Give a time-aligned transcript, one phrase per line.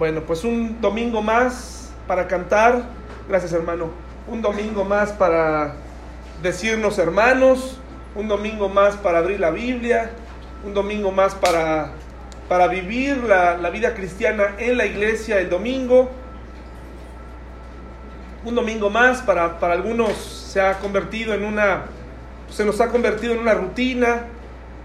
[0.00, 2.84] Bueno, pues un domingo más para cantar.
[3.28, 3.90] Gracias, hermano.
[4.26, 5.74] Un domingo más para
[6.42, 7.78] decirnos hermanos.
[8.14, 10.12] Un domingo más para abrir la Biblia.
[10.64, 11.90] Un domingo más para,
[12.48, 16.08] para vivir la, vida cristiana en la iglesia el domingo.
[18.46, 21.82] Un domingo más para, para algunos se ha convertido en una,
[22.48, 24.22] se nos ha convertido en una rutina.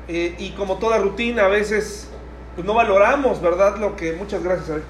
[0.09, 2.09] eh, y como toda rutina, a veces
[2.55, 3.77] pues no valoramos, ¿verdad?
[3.77, 4.81] Lo que, muchas gracias.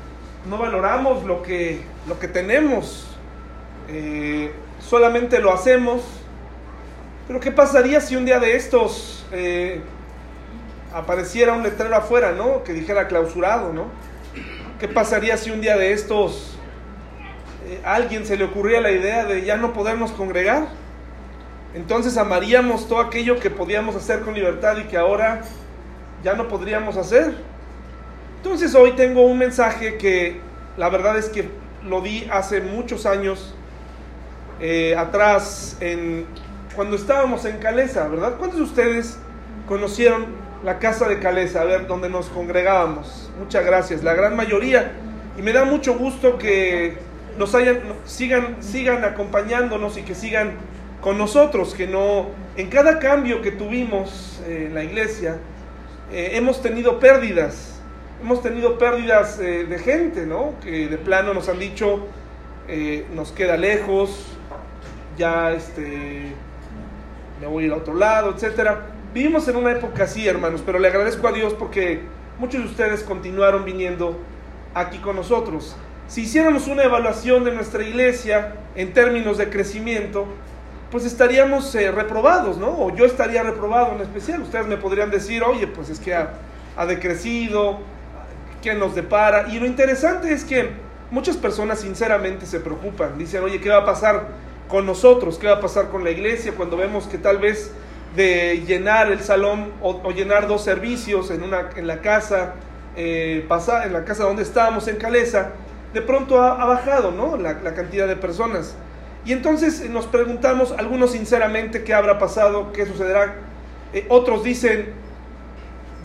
[0.50, 3.08] No valoramos lo que, lo que tenemos,
[3.88, 6.02] Eh, solamente lo hacemos.
[7.28, 9.82] Pero ¿qué pasaría si un día de estos eh,
[10.92, 12.64] apareciera un letrero afuera, ¿no?
[12.64, 13.86] Que dijera clausurado, ¿no?
[14.80, 16.58] ¿Qué pasaría si un día de estos
[17.68, 20.68] eh, alguien se le ocurría la idea de ya no podernos congregar?
[21.76, 25.42] Entonces amaríamos todo aquello que podíamos hacer con libertad y que ahora
[26.24, 27.36] ya no podríamos hacer.
[28.46, 30.40] Entonces hoy tengo un mensaje que
[30.78, 31.50] la verdad es que
[31.84, 33.56] lo di hace muchos años
[34.62, 36.28] eh, atrás, en,
[36.76, 38.36] cuando estábamos en Calesa, ¿verdad?
[38.38, 39.18] ¿Cuántos de ustedes
[39.68, 40.28] conocieron
[40.64, 43.32] la casa de Calesa, a ver, donde nos congregábamos?
[43.40, 44.92] Muchas gracias, la gran mayoría.
[45.40, 47.00] Y me da mucho gusto que
[47.40, 50.52] nos hayan, sigan, sigan acompañándonos y que sigan
[51.02, 55.38] con nosotros, que no, en cada cambio que tuvimos eh, en la iglesia,
[56.12, 57.75] eh, hemos tenido pérdidas,
[58.26, 60.56] hemos tenido pérdidas eh, de gente, ¿no?
[60.60, 62.08] Que de plano nos han dicho,
[62.68, 64.26] eh, nos queda lejos,
[65.16, 66.34] ya este,
[67.40, 68.88] me voy a ir a otro lado, etcétera.
[69.14, 72.02] Vivimos en una época así, hermanos, pero le agradezco a Dios porque
[72.40, 74.20] muchos de ustedes continuaron viniendo
[74.74, 75.76] aquí con nosotros.
[76.08, 80.26] Si hiciéramos una evaluación de nuestra iglesia en términos de crecimiento,
[80.90, 82.70] pues estaríamos eh, reprobados, ¿no?
[82.70, 84.42] O yo estaría reprobado en especial.
[84.42, 86.34] Ustedes me podrían decir, oye, pues es que ha,
[86.76, 87.94] ha decrecido,
[88.66, 89.48] ¿qué nos depara?
[89.48, 90.72] Y lo interesante es que
[91.12, 93.16] muchas personas sinceramente se preocupan.
[93.16, 94.30] Dicen, oye, ¿qué va a pasar
[94.68, 95.38] con nosotros?
[95.38, 97.72] ¿Qué va a pasar con la iglesia cuando vemos que tal vez
[98.16, 102.56] de llenar el salón o, llenar dos servicios en, una, en la casa,
[102.96, 105.52] eh, pasar, en la casa donde estábamos en Calesa,
[105.94, 107.38] de pronto ha, bajado, ¿no?
[107.38, 108.76] La, cantidad de personas.
[109.26, 113.36] Y entonces nos preguntamos, algunos sinceramente, qué habrá pasado, qué sucederá.
[113.94, 114.92] Eh, otros dicen,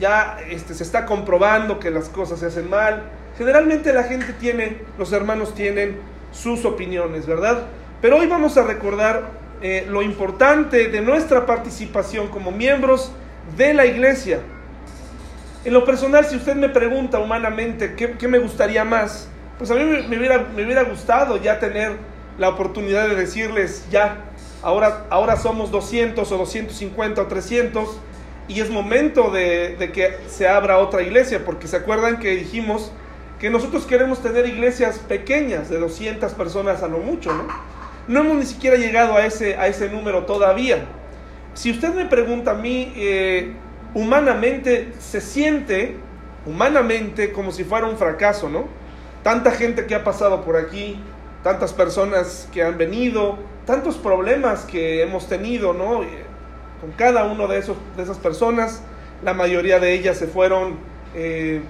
[0.01, 3.05] ya este, se está comprobando que las cosas se hacen mal.
[3.39, 5.99] Generalmente la gente tiene, los hermanos tienen
[6.33, 7.67] sus opiniones, ¿verdad?
[8.01, 9.29] Pero hoy vamos a recordar
[9.63, 13.13] eh, lo importante de nuestra participación como miembros
[13.57, 14.41] de la iglesia.
[15.65, 19.29] En lo personal, si usted me pregunta humanamente qué, qué me gustaría más,
[19.59, 21.93] pues a mí me, me hubiera, me hubiera gustado ya tener
[22.39, 24.25] la oportunidad de decirles, ya,
[24.63, 28.01] ahora, ahora somos 200 o 250 o 300
[28.51, 32.91] y es momento de, de, que se abra otra iglesia, porque se acuerdan que dijimos
[33.39, 37.47] que nosotros queremos tener iglesias pequeñas, de 200 personas a lo mucho, ¿no?
[38.09, 40.85] No hemos ni siquiera llegado a ese, a ese número todavía.
[41.55, 43.53] Si usted me pregunta a mí, eh,
[43.95, 45.97] humanamente se siente,
[46.45, 48.65] humanamente, como si fuera un fracaso, ¿no?
[49.23, 51.01] Tanta gente que ha pasado por aquí,
[51.45, 56.03] tantas personas que han venido, tantos problemas que hemos tenido, ¿no?
[56.81, 58.83] Con cada uno de, esos, de esas personas,
[59.23, 60.77] la mayoría de ellas se fueron
[61.15, 61.61] eh,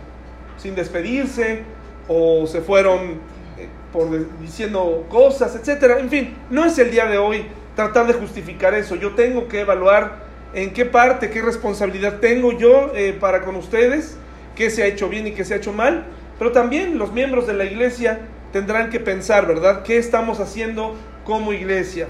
[0.57, 1.63] sin despedirse
[2.07, 3.21] o se fueron
[3.59, 4.09] eh, por
[4.41, 5.99] diciendo cosas, etcétera.
[5.99, 8.95] En fin, no es el día de hoy tratar de justificar eso.
[8.95, 14.17] Yo tengo que evaluar en qué parte, qué responsabilidad tengo yo eh, para con ustedes,
[14.55, 16.05] qué se ha hecho bien y qué se ha hecho mal,
[16.39, 18.21] pero también los miembros de la iglesia
[18.53, 19.83] tendrán que pensar, ¿verdad?
[19.83, 22.09] ¿Qué estamos haciendo como iglesia?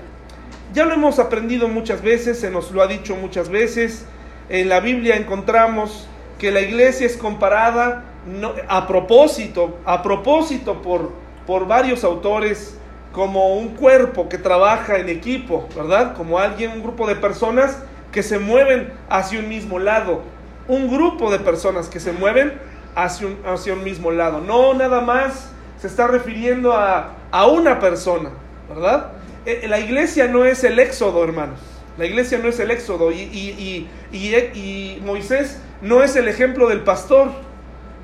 [0.73, 4.07] Ya lo hemos aprendido muchas veces, se nos lo ha dicho muchas veces.
[4.49, 6.07] En la Biblia encontramos
[6.39, 11.11] que la iglesia es comparada no, a propósito, a propósito por,
[11.47, 12.77] por varios autores
[13.13, 16.15] como un cuerpo que trabaja en equipo, ¿verdad?
[16.15, 17.83] Como alguien, un grupo de personas
[18.13, 20.23] que se mueven hacia un mismo lado.
[20.69, 22.61] Un grupo de personas que se mueven
[22.95, 24.41] hacia un, hacia un mismo lado.
[24.41, 25.51] No nada más
[25.81, 28.31] se está refiriendo a, a una persona,
[28.69, 29.13] ¿verdad?
[29.47, 31.59] Eh, la iglesia no es el éxodo, hermanos.
[31.97, 33.11] La iglesia no es el éxodo.
[33.11, 37.31] Y, y, y, y, Moisés no es el ejemplo del pastor.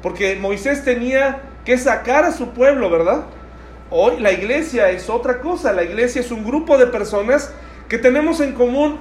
[0.02, 3.24] Porque Moisés tenía que sacar a su pueblo, ¿verdad?
[3.90, 5.72] Hoy la iglesia es otra cosa.
[5.72, 7.52] La iglesia es un grupo de personas
[7.88, 8.98] que tenemos en común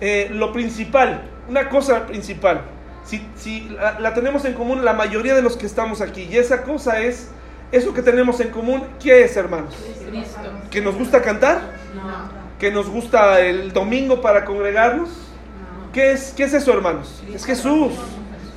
[0.00, 2.62] eh, lo principal, una cosa principal.
[3.04, 6.28] Si, si la, la tenemos en común la mayoría de los que estamos aquí.
[6.30, 7.28] Y esa cosa es
[7.76, 9.74] eso que tenemos en común, ¿qué es, hermanos?
[10.08, 10.38] Cristo.
[10.70, 11.72] ¿Que nos gusta cantar?
[11.94, 12.44] No.
[12.58, 15.08] ¿Que nos gusta el domingo para congregarnos?
[15.08, 15.92] No.
[15.92, 17.22] ¿Qué es, qué es eso, hermanos?
[17.32, 17.92] Es Jesús.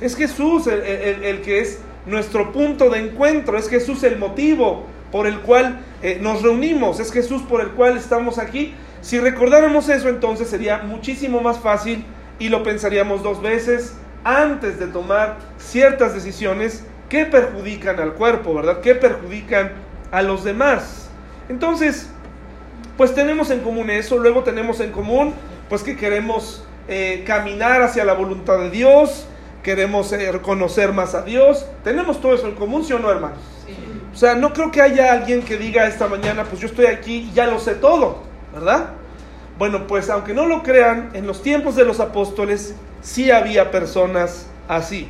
[0.00, 4.86] Es Jesús el, el, el, que es nuestro punto de encuentro, es Jesús el motivo
[5.10, 8.74] por el cual eh, nos reunimos, es Jesús por el cual estamos aquí.
[9.00, 12.04] Si recordáramos eso, entonces sería muchísimo más fácil
[12.38, 18.80] y lo pensaríamos dos veces antes de tomar ciertas decisiones que perjudican al cuerpo, ¿verdad?
[18.80, 19.72] Que perjudican
[20.10, 21.08] a los demás.
[21.48, 22.10] Entonces,
[22.96, 25.34] pues tenemos en común eso, luego tenemos en común
[25.68, 29.26] pues que queremos eh, caminar hacia la voluntad de Dios,
[29.62, 33.38] queremos eh, conocer más a Dios, tenemos todo eso en común, ¿sí o no, hermanos?
[34.12, 37.28] O sea, no creo que haya alguien que diga esta mañana, pues yo estoy aquí
[37.30, 38.22] y ya lo sé todo,
[38.52, 38.90] ¿verdad?
[39.58, 44.46] Bueno, pues aunque no lo crean, en los tiempos de los apóstoles sí había personas
[44.66, 45.08] así.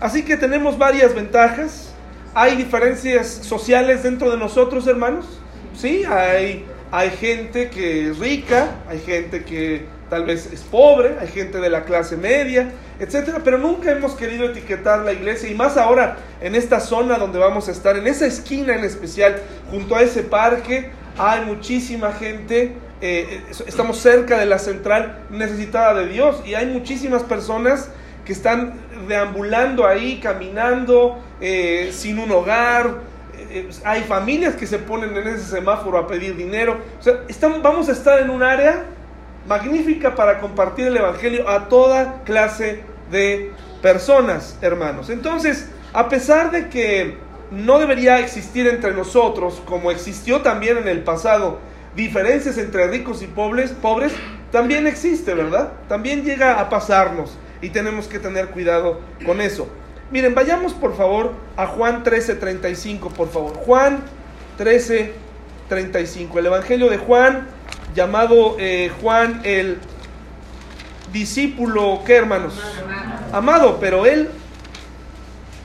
[0.00, 1.92] Así que tenemos varias ventajas.
[2.34, 5.26] Hay diferencias sociales dentro de nosotros, hermanos.
[5.74, 11.26] Sí, hay hay gente que es rica, hay gente que tal vez es pobre, hay
[11.26, 12.70] gente de la clase media,
[13.00, 17.40] etcétera, pero nunca hemos querido etiquetar la iglesia y más ahora en esta zona donde
[17.40, 22.74] vamos a estar, en esa esquina en especial, junto a ese parque, hay muchísima gente,
[23.00, 27.90] eh, estamos cerca de la central necesitada de Dios y hay muchísimas personas
[28.24, 28.74] que están
[29.08, 33.00] deambulando ahí, caminando, eh, sin un hogar,
[33.50, 36.78] eh, hay familias que se ponen en ese semáforo a pedir dinero.
[37.00, 38.84] O vamos a estar en un área
[39.46, 43.52] magnífica para compartir el Evangelio a toda clase de
[43.82, 45.10] personas, hermanos.
[45.10, 47.16] Entonces, a pesar de que
[47.50, 51.60] no debería existir entre nosotros, como existió también en el pasado,
[51.94, 54.12] diferencias entre ricos y pobres, pobres
[54.50, 55.72] también existe, ¿verdad?
[55.88, 59.68] También llega a pasarnos y tenemos que tener cuidado con eso.
[60.10, 63.54] Miren, vayamos por favor a Juan 13:35, por favor.
[63.54, 64.02] Juan
[64.58, 66.38] 13:35.
[66.38, 67.48] El Evangelio de Juan,
[67.94, 69.78] llamado eh, Juan el
[71.12, 72.54] discípulo, ¿qué hermanos?
[73.32, 74.28] Amado, pero él,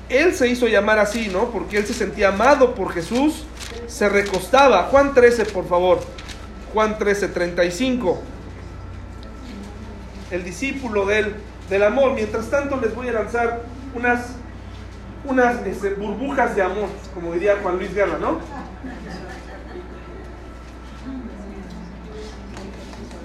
[0.09, 1.51] él se hizo llamar así, ¿no?
[1.51, 3.45] Porque él se sentía amado por Jesús,
[3.87, 4.83] se recostaba.
[4.83, 5.99] Juan 13, por favor.
[6.73, 8.17] Juan 13:35.
[10.31, 11.35] El discípulo del,
[11.71, 12.13] del amor.
[12.13, 13.61] Mientras tanto les voy a lanzar
[13.95, 14.35] unas,
[15.23, 18.39] unas este, burbujas de amor, como diría Juan Luis Guerra, ¿no?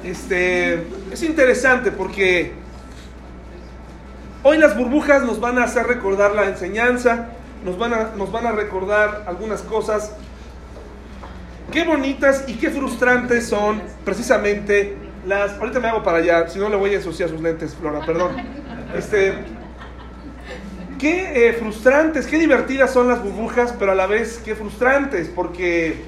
[0.04, 2.54] Este, es interesante porque
[4.44, 7.30] hoy las burbujas nos van a hacer recordar la enseñanza,
[7.64, 10.12] nos van a, nos van a recordar algunas cosas.
[11.72, 15.58] Qué bonitas y qué frustrantes son precisamente las...
[15.58, 18.36] Ahorita me hago para allá, si no le voy a ensuciar sus lentes, Flora, perdón.
[18.96, 19.34] Este,
[20.98, 26.04] qué eh, frustrantes, qué divertidas son las burbujas, pero a la vez qué frustrantes, porque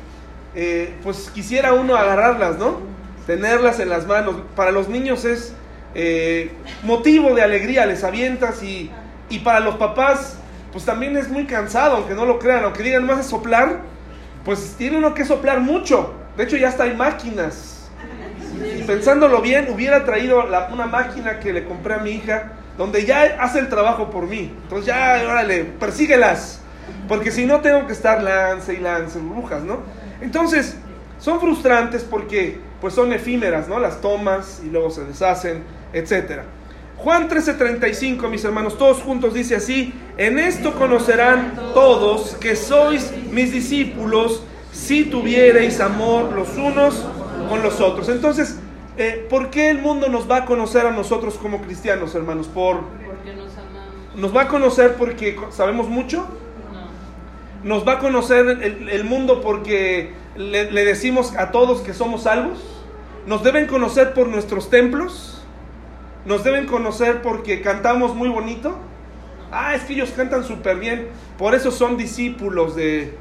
[0.55, 2.81] eh, pues quisiera uno agarrarlas, ¿no?
[3.27, 4.37] Tenerlas en las manos.
[4.57, 5.53] Para los niños es
[5.95, 6.51] eh,
[6.83, 8.91] motivo de alegría, les avientas y,
[9.31, 10.39] y, para los papás
[10.73, 13.81] pues también es muy cansado, aunque no lo crean, aunque digan más de soplar,
[14.45, 16.13] pues tiene uno que soplar mucho.
[16.37, 17.78] De hecho ya hasta hay máquinas.
[18.79, 23.37] Y pensándolo bien, hubiera traído una máquina que le compré a mi hija donde ya
[23.41, 24.53] hace el trabajo por mí.
[24.63, 26.61] Entonces ya, órale, persíguelas.
[27.09, 29.81] Porque si no tengo que estar lance y lance brujas, ¿no?
[30.21, 30.77] Entonces,
[31.19, 33.79] son frustrantes porque pues son efímeras, ¿no?
[33.81, 36.45] Las tomas y luego se deshacen, etcétera.
[36.97, 43.53] Juan 13:35, mis hermanos, todos juntos dice así, en esto conocerán todos que sois mis
[43.53, 47.05] discípulos si tuviereis amor los unos
[47.49, 48.09] con los otros.
[48.09, 48.59] Entonces,
[48.99, 52.49] eh, ¿Por qué el mundo nos va a conocer a nosotros como cristianos, hermanos?
[52.49, 54.17] Por, porque nos amamos.
[54.17, 56.27] ¿Nos va a conocer porque sabemos mucho?
[57.63, 57.77] No.
[57.77, 62.59] ¿Nos va a conocer el, mundo porque le, le, decimos a todos que somos salvos?
[63.25, 65.45] ¿Nos deben conocer por nuestros templos?
[66.25, 68.77] ¿Nos deben conocer porque cantamos muy bonito?
[69.53, 71.07] Ah, es que ellos cantan súper bien.
[71.39, 73.17] Por eso son discípulos de,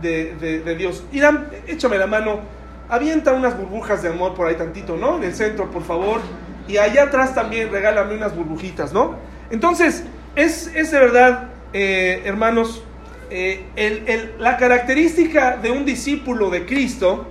[0.00, 1.02] de, de, de Dios.
[1.10, 2.56] Irán, échame la mano
[2.88, 5.16] avienta unas burbujas de amor por ahí tantito, ¿no?
[5.16, 6.20] En el centro, por favor.
[6.66, 9.16] Y allá atrás también regálame unas burbujitas, ¿no?
[9.50, 10.04] Entonces,
[10.36, 12.82] es, es de verdad, eh, hermanos,
[13.30, 17.26] eh, la característica de un discípulo de Cristo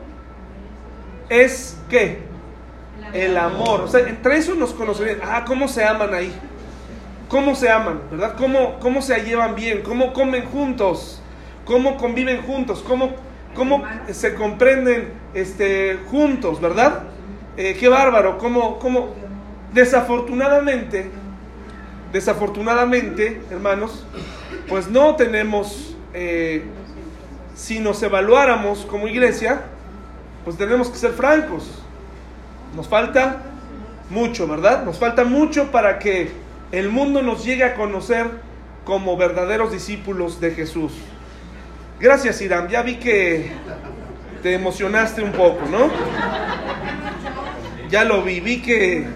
[1.30, 2.20] es ¿qué?
[3.14, 3.82] El amor.
[3.82, 5.20] O sea, entre eso nos conocen.
[5.24, 6.34] Ah, ¿cómo se aman ahí?
[7.30, 8.02] ¿Cómo se aman?
[8.12, 8.36] ¿Verdad?
[8.38, 9.82] ¿Cómo, cómo se llevan bien?
[9.82, 11.22] ¿Cómo comen juntos?
[11.66, 12.84] ¿Cómo conviven juntos?
[12.88, 13.16] ¿Cómo
[13.58, 17.04] cómo se comprenden este, juntos, ¿verdad?
[17.58, 19.16] Eh, qué bárbaro, cómo, cómo
[19.74, 21.10] desafortunadamente,
[22.14, 24.06] desafortunadamente, hermanos,
[24.70, 26.66] pues no tenemos, eh,
[27.56, 29.64] si nos evaluáramos como iglesia,
[30.46, 31.82] pues tenemos que ser francos.
[32.76, 33.42] Nos falta
[34.12, 34.84] mucho, ¿verdad?
[34.84, 36.32] Nos falta mucho para que
[36.72, 38.28] el mundo nos llegue a conocer
[38.86, 40.94] como verdaderos discípulos de Jesús.
[42.00, 42.68] Gracias, Irán.
[42.68, 43.52] Ya vi que
[44.44, 45.90] te emocionaste un poco, ¿no?
[47.90, 49.08] Ya lo vi, vi que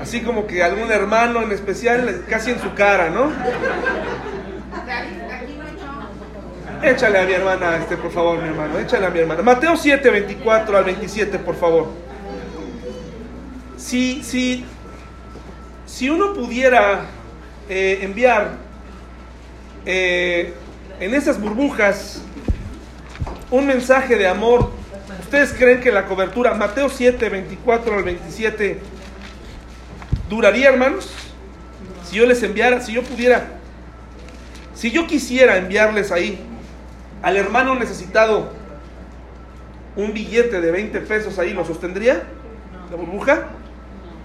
[0.00, 3.32] así como que algún hermano en especial casi en su cara, ¿no?
[6.82, 9.42] Échale a mi hermana, este, por favor, mi hermano, échale a mi hermana.
[9.42, 11.88] Mateo 7, 24 al 27, por favor.
[13.76, 14.64] Si, si,
[15.86, 17.06] si uno pudiera
[17.68, 18.52] eh, enviar
[19.84, 20.54] eh,
[21.00, 22.22] en esas burbujas
[23.50, 24.70] un mensaje de amor,
[25.20, 28.78] ¿ustedes creen que la cobertura, Mateo 7, 24 al 27,
[30.28, 31.10] duraría, hermanos?
[32.04, 33.46] Si yo les enviara, si yo pudiera,
[34.74, 36.40] si yo quisiera enviarles ahí
[37.22, 38.52] al hermano necesitado
[39.96, 42.22] un billete de 20 pesos ahí, ¿lo sostendría?
[42.90, 43.48] ¿La burbuja?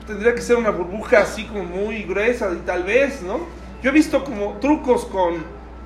[0.05, 3.39] Tendría que ser una burbuja así como muy gruesa y tal vez, ¿no?
[3.81, 5.43] Yo he visto como trucos con,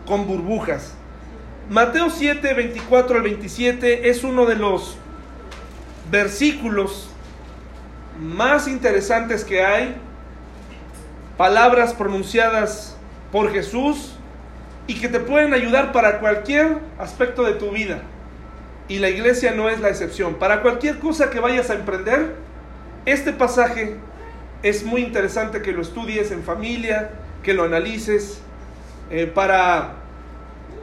[0.07, 0.93] con burbujas.
[1.69, 4.97] Mateo 7, 24 al 27 es uno de los
[6.09, 7.09] versículos
[8.19, 9.95] más interesantes que hay.
[11.37, 12.95] Palabras pronunciadas
[13.31, 14.15] por Jesús
[14.87, 18.01] y que te pueden ayudar para cualquier aspecto de tu vida.
[18.87, 20.35] Y la iglesia no es la excepción.
[20.35, 22.35] Para cualquier cosa que vayas a emprender,
[23.05, 23.97] este pasaje
[24.63, 27.11] es muy interesante que lo estudies en familia,
[27.43, 28.41] que lo analices.
[29.09, 29.93] Eh, para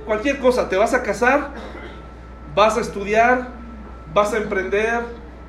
[0.06, 1.50] cualquier cosa, te vas a casar,
[2.54, 3.48] vas a estudiar,
[4.12, 5.00] vas a emprender,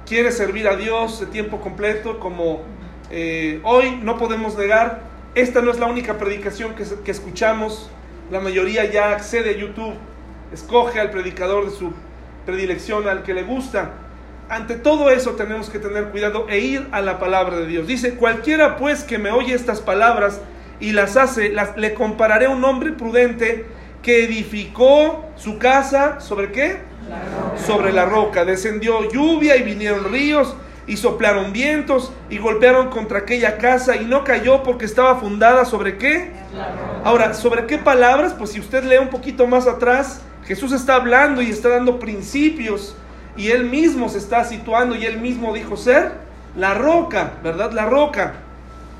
[0.05, 2.63] quieres servir a Dios de tiempo completo, como
[3.11, 5.01] eh, hoy no podemos negar,
[5.35, 7.89] esta no es la única predicación que, que escuchamos
[8.31, 9.93] la mayoría ya accede a YouTube,
[10.51, 11.93] escoge al predicador de su
[12.45, 13.91] predilección, al que le gusta.
[14.49, 17.85] Ante todo eso tenemos que tener cuidado e ir a la palabra de Dios.
[17.85, 20.41] Dice, cualquiera pues que me oye estas palabras
[20.79, 23.65] y las hace, las, le compararé a un hombre prudente
[24.01, 26.77] que edificó su casa sobre qué?
[27.65, 28.45] Sobre la roca.
[28.45, 30.55] Descendió lluvia y vinieron ríos
[30.87, 35.97] y soplaron vientos y golpearon contra aquella casa y no cayó porque estaba fundada sobre
[35.97, 36.31] qué?
[37.03, 38.33] Ahora, ¿sobre qué palabras?
[38.33, 42.95] Pues si usted lee un poquito más atrás, Jesús está hablando y está dando principios
[43.35, 46.11] y él mismo se está situando y él mismo dijo ser
[46.55, 47.71] la roca, ¿verdad?
[47.71, 48.35] La roca.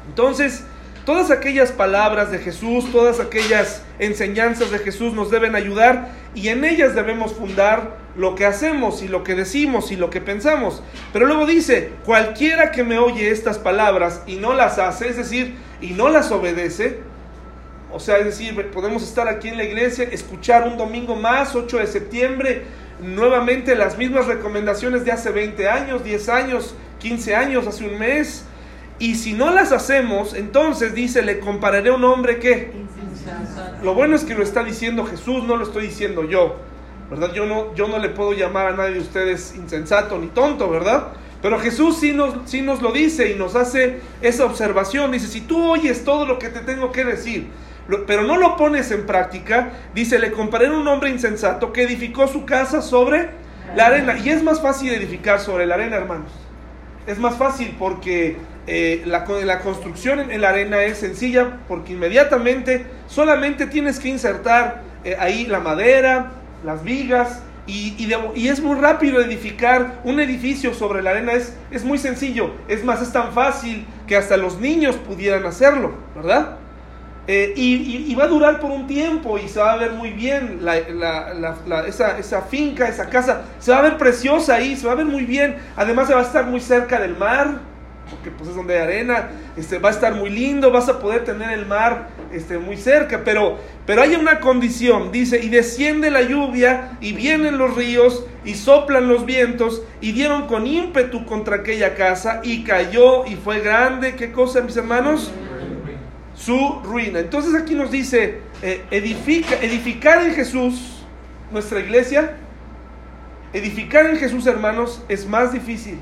[0.09, 0.65] Entonces,
[1.05, 6.65] todas aquellas palabras de Jesús, todas aquellas enseñanzas de Jesús nos deben ayudar y en
[6.65, 10.81] ellas debemos fundar lo que hacemos y lo que decimos y lo que pensamos.
[11.13, 15.55] Pero luego dice, cualquiera que me oye estas palabras y no las hace, es decir,
[15.79, 16.99] y no las obedece,
[17.91, 21.77] o sea, es decir, podemos estar aquí en la iglesia, escuchar un domingo más, 8
[21.77, 22.63] de septiembre,
[23.01, 28.45] nuevamente las mismas recomendaciones de hace 20 años, 10 años, 15 años, hace un mes.
[28.99, 32.71] Y si no las hacemos, entonces dice, le compararé a un hombre que...
[33.83, 36.57] Lo bueno es que lo está diciendo Jesús, no lo estoy diciendo yo.
[37.09, 37.33] ¿verdad?
[37.33, 41.07] Yo no, yo no le puedo llamar a nadie de ustedes insensato ni tonto, ¿verdad?
[41.41, 45.11] Pero Jesús sí nos, sí nos lo dice y nos hace esa observación.
[45.11, 47.49] Dice, si tú oyes todo lo que te tengo que decir,
[48.07, 52.27] pero no lo pones en práctica, dice, le comparé a un hombre insensato que edificó
[52.27, 53.29] su casa sobre
[53.75, 54.17] la arena.
[54.17, 56.31] Y es más fácil edificar sobre la arena, hermanos.
[57.05, 58.37] Es más fácil porque
[58.67, 64.81] eh, la, la construcción en, la arena es sencilla, porque inmediatamente solamente tienes que insertar
[65.03, 66.31] eh, ahí la madera,
[66.63, 67.95] las vigas, y,
[68.35, 72.83] y, es muy rápido edificar un edificio sobre la arena, es, es muy sencillo, es
[72.83, 76.57] más, es tan fácil que hasta los niños pudieran hacerlo, ¿verdad?
[77.27, 80.59] Eh, y, va a durar por un tiempo y se va a ver muy bien
[80.61, 80.77] la,
[81.87, 85.07] esa, esa, finca, esa casa, se va a ver preciosa ahí, se va a ver
[85.07, 87.61] muy bien, además se va a estar muy cerca del mar,
[88.15, 91.23] porque pues es donde hay arena, este, va a estar muy lindo, vas a poder
[91.23, 96.21] tener el mar este, muy cerca, pero, pero hay una condición, dice, y desciende la
[96.21, 101.95] lluvia, y vienen los ríos, y soplan los vientos, y dieron con ímpetu contra aquella
[101.95, 105.31] casa, y cayó, y fue grande, ¿qué cosa, mis hermanos?
[106.35, 107.19] Su ruina.
[107.19, 111.05] Entonces aquí nos dice, eh, edifica, edificar en Jesús,
[111.51, 112.37] nuestra iglesia,
[113.53, 115.99] edificar en Jesús, hermanos, es más difícil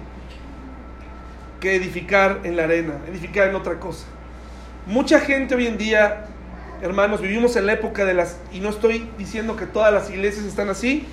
[1.63, 4.05] que edificar en la arena, edificar en otra cosa.
[4.85, 6.25] Mucha gente hoy en día,
[6.81, 10.43] hermanos, vivimos en la época de las, y no estoy diciendo que todas las iglesias
[10.43, 11.07] están así,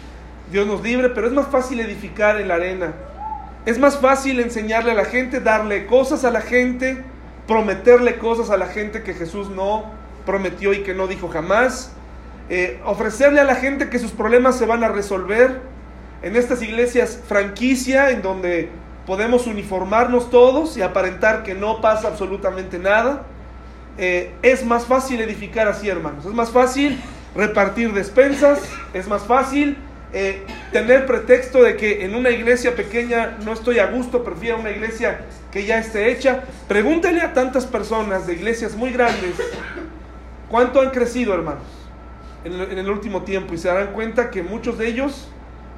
[0.50, 2.94] Dios nos libre, pero es más fácil edificar en la arena.
[3.64, 7.04] Es más fácil enseñarle a la gente, darle cosas a la gente,
[7.46, 9.84] prometerle cosas a la gente que Jesús no
[10.26, 11.92] prometió y que no dijo jamás.
[12.48, 15.60] Eh, ofrecerle a la gente que sus problemas se van a resolver.
[16.22, 18.68] En estas iglesias franquicia, en donde
[19.10, 23.24] podemos uniformarnos todos y aparentar que no pasa absolutamente nada.
[23.98, 26.24] eh, es más fácil edificar así, hermanos.
[26.26, 26.96] Es más fácil
[27.34, 28.62] repartir despensas,
[28.94, 29.76] es más fácil
[30.12, 34.70] eh, tener pretexto de que en una iglesia pequeña no estoy a gusto, prefiero una
[34.70, 36.44] iglesia que ya esté hecha.
[36.68, 39.34] Pregúntele a tantas personas de iglesias muy grandes
[40.48, 41.64] cuánto han crecido, hermanos,
[42.44, 45.28] en el, en el último tiempo y se darán cuenta que muchos de ellos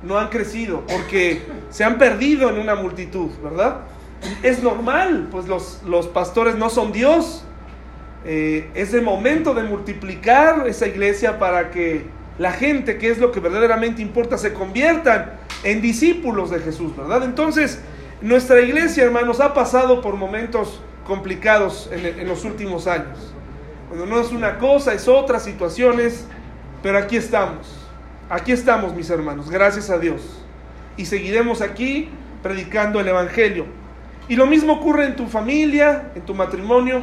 [0.02, 3.82] no han crecido porque se han perdido en una multitud, ¿verdad?
[4.42, 7.44] Es normal, pues los, los pastores no son Dios.
[8.24, 12.06] Eh, es el momento de multiplicar esa iglesia para que
[12.38, 15.32] la gente, que es lo que verdaderamente importa, se conviertan
[15.64, 17.24] en discípulos de Jesús, ¿verdad?
[17.24, 17.80] Entonces,
[18.20, 23.34] nuestra iglesia, hermanos, ha pasado por momentos complicados en, en los últimos años.
[23.88, 26.26] Cuando no es una cosa, es otra, situaciones,
[26.82, 27.81] pero aquí estamos.
[28.32, 30.22] Aquí estamos, mis hermanos, gracias a Dios.
[30.96, 32.08] Y seguiremos aquí
[32.42, 33.66] predicando el Evangelio.
[34.26, 37.02] Y lo mismo ocurre en tu familia, en tu matrimonio.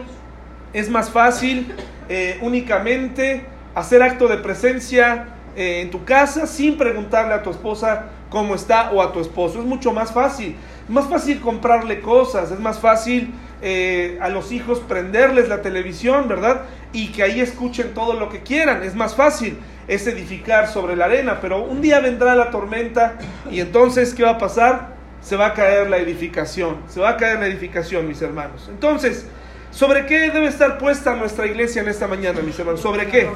[0.73, 1.71] Es más fácil
[2.09, 3.45] eh, únicamente
[3.75, 8.89] hacer acto de presencia eh, en tu casa sin preguntarle a tu esposa cómo está
[8.89, 9.59] o a tu esposo.
[9.59, 10.55] Es mucho más fácil.
[10.85, 13.31] Es más fácil comprarle cosas, es más fácil
[13.61, 16.61] eh, a los hijos prenderles la televisión, ¿verdad?
[16.91, 18.81] Y que ahí escuchen todo lo que quieran.
[18.81, 19.59] Es más fácil
[19.89, 23.15] es edificar sobre la arena, pero un día vendrá la tormenta
[23.49, 24.93] y entonces, ¿qué va a pasar?
[25.19, 28.67] Se va a caer la edificación, se va a caer la edificación, mis hermanos.
[28.69, 29.25] Entonces,
[29.71, 32.81] ¿sobre qué debe estar puesta nuestra iglesia en esta mañana, mis hermanos?
[32.81, 33.29] ¿Sobre qué?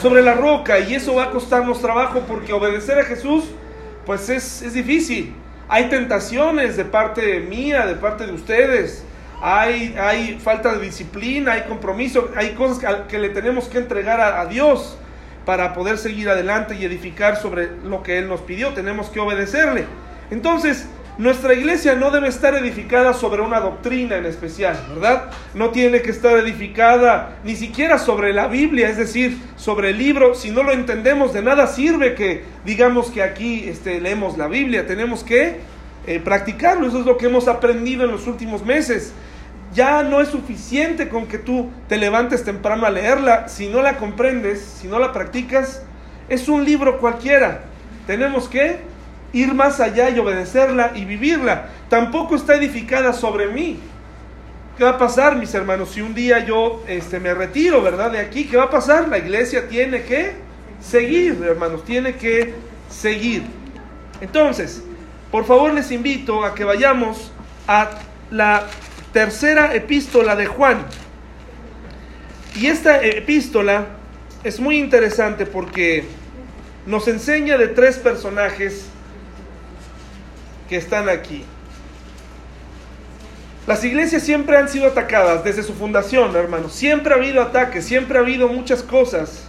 [0.00, 3.46] Sobre la roca, y eso va a costarnos trabajo porque obedecer a Jesús,
[4.06, 5.34] pues es, es difícil.
[5.68, 9.04] Hay tentaciones de parte mía, de parte de ustedes.
[9.42, 14.40] Hay, hay falta de disciplina, hay compromiso, hay cosas que, le tenemos que entregar a,
[14.40, 14.96] a Dios
[15.44, 18.70] para poder seguir adelante y edificar sobre lo que Él nos pidió.
[18.74, 19.84] Tenemos que obedecerle.
[20.30, 20.86] Entonces,
[21.18, 25.30] nuestra iglesia no debe estar edificada sobre una doctrina en especial, ¿verdad?
[25.52, 30.34] No tiene que estar edificada ni siquiera sobre la Biblia, es decir, sobre el libro.
[30.34, 34.86] Si no lo entendemos, de nada sirve que digamos que aquí este, leemos la Biblia.
[34.86, 35.60] Tenemos que
[36.06, 36.86] eh, practicarlo.
[36.86, 39.12] Eso es lo que hemos aprendido en los últimos meses.
[39.74, 43.48] Ya no es suficiente con que tú te levantes temprano a leerla.
[43.48, 45.82] Si no la comprendes, si no la practicas,
[46.28, 47.62] es un libro cualquiera.
[48.06, 48.80] Tenemos que
[49.32, 51.68] ir más allá y obedecerla y vivirla.
[51.88, 53.78] Tampoco está edificada sobre mí.
[54.76, 55.90] ¿Qué va a pasar, mis hermanos?
[55.90, 58.10] Si un día yo este, me retiro, ¿verdad?
[58.10, 59.08] De aquí, ¿qué va a pasar?
[59.08, 60.32] La iglesia tiene que
[60.80, 62.54] seguir, hermanos, tiene que
[62.88, 63.42] seguir.
[64.20, 64.82] Entonces,
[65.30, 67.32] por favor les invito a que vayamos
[67.66, 67.90] a
[68.30, 68.64] la
[69.12, 70.84] tercera epístola de Juan.
[72.56, 73.86] Y esta epístola
[74.44, 76.04] es muy interesante porque
[76.86, 78.86] nos enseña de tres personajes
[80.68, 81.44] que están aquí.
[83.66, 86.72] Las iglesias siempre han sido atacadas desde su fundación, hermanos.
[86.72, 89.44] Siempre ha habido ataques, siempre ha habido muchas cosas.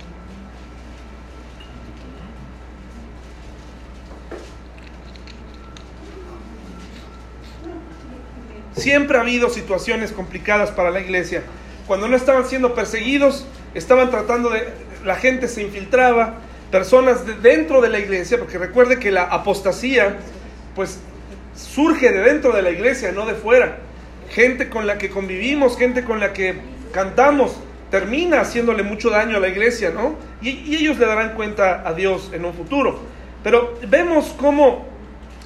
[8.84, 11.41] Siempre ha habido situaciones complicadas para la iglesia.
[11.88, 14.67] Cuando no estaban siendo perseguidos, estaban tratando de...
[15.06, 16.36] La gente se infiltraba,
[16.69, 20.17] personas de dentro de la iglesia, porque recuerde que la apostasía,
[20.76, 21.00] pues
[21.56, 23.78] surge de dentro de la iglesia, no de fuera.
[24.32, 26.56] Gente con la que convivimos, gente con la que
[26.91, 27.56] cantamos,
[27.89, 30.17] termina haciéndole mucho daño a la iglesia, ¿no?
[30.41, 33.00] Y, ellos le darán cuenta a Dios en un futuro.
[33.46, 34.86] Pero vemos cómo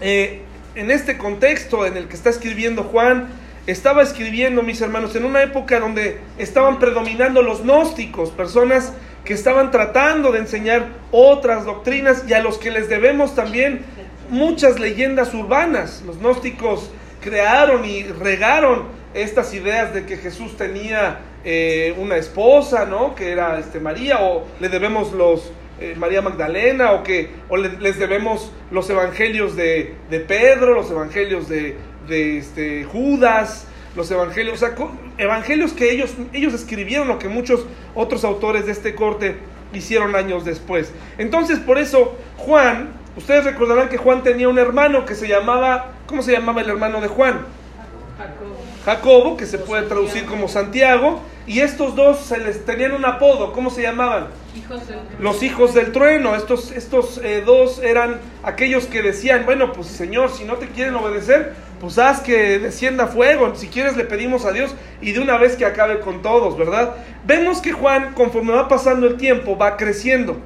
[0.01, 0.41] eh,
[0.77, 3.29] en este contexto en el que está escribiendo Juan,
[3.65, 8.93] estaba escribiendo, mis hermanos, en una época donde estaban predominando los gnósticos, personas
[9.25, 13.81] que estaban tratando de enseñar otras doctrinas y a los que les debemos también
[14.29, 16.03] muchas leyendas urbanas.
[16.05, 18.83] Los gnósticos crearon y regaron
[19.15, 23.15] estas ideas de que Jesús tenía eh, una esposa, ¿no?
[23.15, 27.77] Que era este, María, o le debemos los eh, María Magdalena, o que o le,
[27.79, 31.75] les debemos los evangelios de, de Pedro, los evangelios de,
[32.07, 34.75] de este, Judas, los evangelios, o sea,
[35.17, 39.37] evangelios que ellos, ellos escribieron o que muchos otros autores de este corte
[39.73, 40.93] hicieron años después.
[41.17, 46.21] Entonces, por eso, Juan, ustedes recordarán que Juan tenía un hermano que se llamaba, ¿cómo
[46.21, 47.45] se llamaba el hermano de Juan?
[48.17, 48.57] Jacobo.
[48.85, 53.51] Jacobo, que se puede traducir como Santiago, y estos dos se les tenían un apodo,
[53.51, 54.27] ¿cómo se llamaban?
[55.19, 60.31] Los hijos del trueno, estos, estos eh, dos eran aquellos que decían, bueno, pues Señor,
[60.31, 64.51] si no te quieren obedecer, pues haz que descienda fuego, si quieres le pedimos a
[64.51, 66.95] Dios y de una vez que acabe con todos, ¿verdad?
[67.25, 70.37] Vemos que Juan, conforme va pasando el tiempo, va creciendo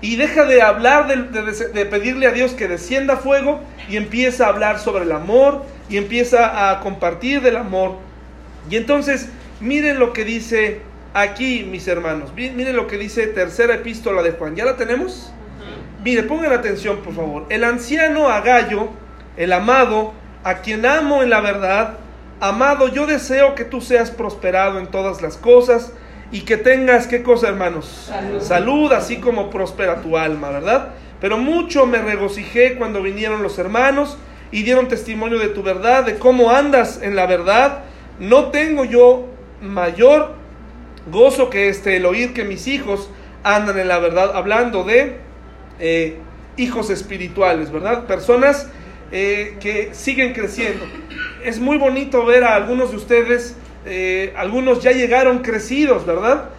[0.00, 4.46] y deja de hablar, de, de, de pedirle a Dios que descienda fuego y empieza
[4.46, 7.96] a hablar sobre el amor y empieza a compartir del amor.
[8.70, 9.28] Y entonces
[9.60, 10.82] miren lo que dice
[11.14, 12.32] aquí, mis hermanos.
[12.34, 14.56] Miren lo que dice tercera epístola de Juan.
[14.56, 15.32] ¿Ya la tenemos?
[16.04, 17.46] Mire, pongan atención, por favor.
[17.48, 18.90] El anciano Agallo,
[19.36, 20.12] el amado,
[20.44, 21.98] a quien amo en la verdad,
[22.40, 25.92] amado, yo deseo que tú seas prosperado en todas las cosas
[26.30, 28.06] y que tengas, ¿qué cosa, hermanos?
[28.08, 28.40] Salud.
[28.40, 30.90] Salud, así como prospera tu alma, ¿verdad?
[31.20, 34.18] Pero mucho me regocijé cuando vinieron los hermanos
[34.52, 37.80] y dieron testimonio de tu verdad, de cómo andas en la verdad.
[38.20, 39.26] No tengo yo
[39.60, 40.34] mayor
[41.10, 43.10] gozo que este, el oír que mis hijos
[43.42, 45.16] andan en la verdad, hablando de
[45.80, 46.18] eh,
[46.56, 48.06] hijos espirituales, ¿verdad?
[48.06, 48.68] Personas
[49.12, 50.84] eh, que siguen creciendo.
[51.44, 56.50] Es muy bonito ver a algunos de ustedes, eh, algunos ya llegaron crecidos, ¿verdad?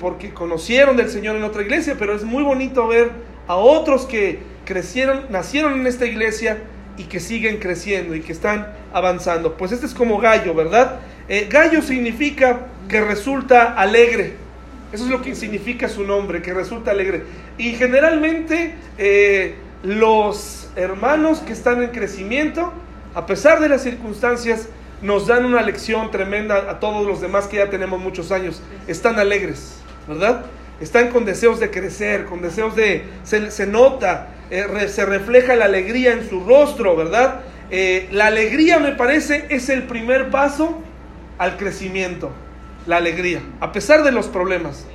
[0.00, 3.10] porque conocieron del Señor en otra iglesia, pero es muy bonito ver
[3.46, 6.58] a otros que crecieron, nacieron en esta iglesia
[6.98, 9.56] y que siguen creciendo y que están avanzando.
[9.56, 11.00] Pues este es como gallo, ¿verdad?
[11.48, 14.34] Gallo significa que resulta alegre.
[14.92, 17.24] Eso es lo que significa su nombre, que resulta alegre.
[17.58, 22.72] Y generalmente eh, los hermanos que están en crecimiento,
[23.14, 24.68] a pesar de las circunstancias,
[25.02, 28.62] nos dan una lección tremenda a todos los demás que ya tenemos muchos años.
[28.86, 30.46] Están alegres, ¿verdad?
[30.80, 33.04] Están con deseos de crecer, con deseos de...
[33.24, 37.40] Se, nota, eh, se refleja la alegría en su rostro, ¿verdad?
[37.70, 40.82] Eh, la alegría, me parece, es el primer paso
[41.38, 42.30] al crecimiento
[42.86, 44.86] la alegría, a pesar de los problemas.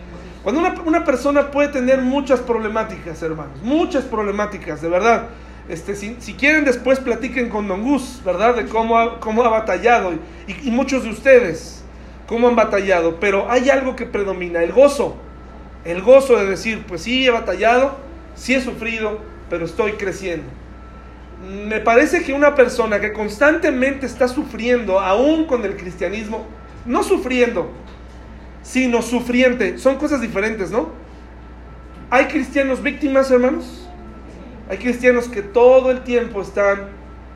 [0.44, 5.28] Cuando una, persona puede tener muchas problemáticas, hermanos, muchas problemáticas, de verdad.
[5.70, 8.56] Este, si, quieren después platiquen con Don Gus, ¿verdad?
[8.56, 10.14] De cómo ha, cómo ha batallado
[10.48, 11.84] y, y muchos de ustedes,
[12.28, 13.20] cómo han batallado.
[13.20, 15.16] Pero hay algo que predomina, el gozo.
[15.86, 17.98] El gozo de decir, pues sí, he batallado,
[18.36, 20.48] sí he sufrido, pero estoy creciendo.
[21.42, 26.46] Me parece que una persona que constantemente está sufriendo, aún con el cristianismo,
[26.86, 27.72] no sufriendo,
[28.62, 29.78] sino sufriente.
[29.78, 30.90] Son cosas diferentes, ¿no?
[32.10, 33.88] Hay cristianos víctimas, hermanos.
[34.70, 36.90] Hay cristianos que todo el tiempo están,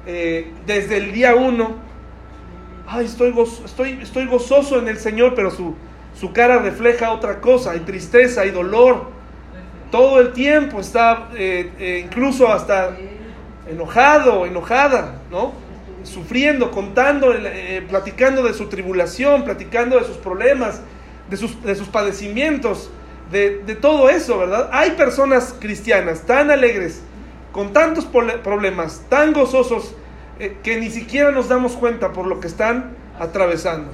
[0.06, 1.76] eh, desde el día uno,
[2.88, 3.34] ay, estoy,
[3.66, 5.76] estoy, estoy gozoso en el Señor, pero su,
[6.18, 9.10] su cara refleja otra cosa, hay tristeza, hay dolor.
[9.92, 12.96] Todo el tiempo está, eh, eh, incluso hasta
[13.68, 15.54] enojado, enojada, ¿no?
[16.06, 20.82] sufriendo, contando, eh, platicando de su tribulación, platicando de sus problemas,
[21.30, 22.90] de sus, de sus padecimientos,
[23.32, 24.70] de, todo eso, ¿verdad?
[24.72, 27.02] Hay personas cristianas tan alegres,
[27.52, 29.96] con tantos problemas, tan gozosos,
[30.40, 33.92] eh, que ni siquiera nos damos cuenta por lo que están atravesando.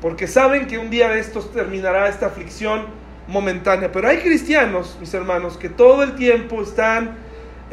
[0.00, 2.86] Porque saben que un día de estos terminará esta aflicción
[3.28, 3.92] momentánea.
[3.92, 7.16] Pero hay cristianos, mis hermanos, que todo el tiempo están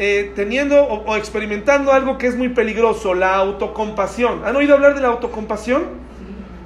[0.02, 4.46] eh, teniendo o, experimentando algo que es muy peligroso, la autocompasión.
[4.46, 5.84] ¿Han oído hablar de la autocompasión?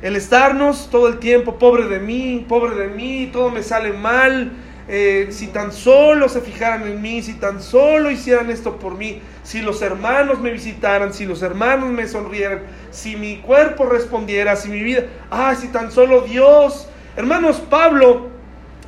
[0.04, 4.52] El estarnos todo el tiempo, pobre de mí, pobre de mí, todo me sale mal.
[4.88, 9.20] Eh, si tan solo se fijaran en mí, si tan solo hicieran esto por mí,
[9.42, 14.70] si los hermanos me visitaran, si los hermanos me sonrieran, si mi cuerpo respondiera, si
[14.70, 16.88] mi vida, ah, si tan solo Dios.
[17.16, 18.28] Hermanos, Pablo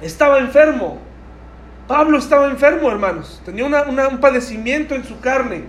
[0.04, 1.00] estaba enfermo,
[1.88, 3.42] Pablo estaba enfermo, hermanos.
[3.46, 5.64] Tenía un padecimiento en su carne.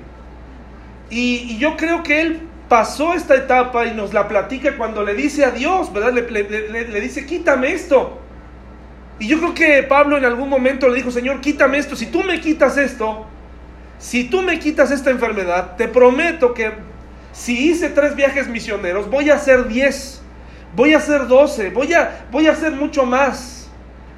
[1.11, 5.45] Y, yo creo que él pasó esta etapa y nos la platica cuando le dice
[5.45, 6.13] a Dios, ¿verdad?
[6.13, 8.19] Le, dice, quítame esto.
[9.19, 11.97] Y yo creo que Pablo en algún momento le dijo, Señor, quítame esto.
[11.97, 13.27] Si tú me quitas esto,
[13.99, 16.73] si tú me quitas esta enfermedad, te prometo que
[17.33, 20.23] si hice tres viajes misioneros, voy a hacer diez,
[20.75, 23.71] voy a hacer doce, voy a, voy a hacer mucho más.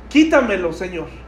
[0.08, 1.27] Quítamelo, Señor.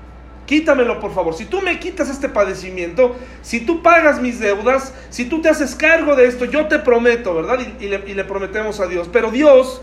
[0.51, 1.33] Quítamelo, por favor.
[1.33, 5.77] Si tú me quitas este padecimiento, si tú pagas mis deudas, si tú te haces
[5.77, 7.61] cargo de esto, yo te prometo, ¿verdad?
[7.79, 9.09] Y, le, prometemos a Dios.
[9.13, 9.81] Pero Dios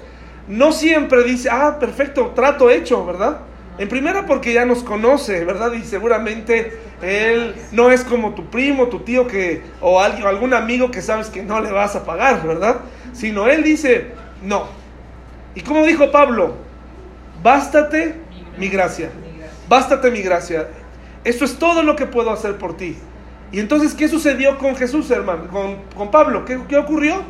[0.50, 3.44] no siempre dice, ah, perfecto, trato hecho, ¿verdad?
[3.78, 5.72] En primera porque ya nos conoce, ¿verdad?
[5.72, 11.02] Y seguramente Él no es como tu primo, tu tío que, o algún amigo que
[11.02, 12.82] sabes que no le vas a pagar, ¿verdad?
[13.14, 14.12] Sino Él dice,
[14.44, 14.68] no.
[15.56, 16.56] Y como dijo Pablo,
[17.42, 18.16] bástate
[18.58, 19.12] mi gracia.
[19.70, 20.68] Bástate mi gracia.
[21.24, 22.98] Esto es todo lo que puedo hacer por ti.
[23.52, 25.48] Y entonces, ¿qué sucedió con Jesús, hermano?
[25.96, 26.46] Con, Pablo.
[26.46, 27.24] ¿Qué, ¿Qué, ocurrió?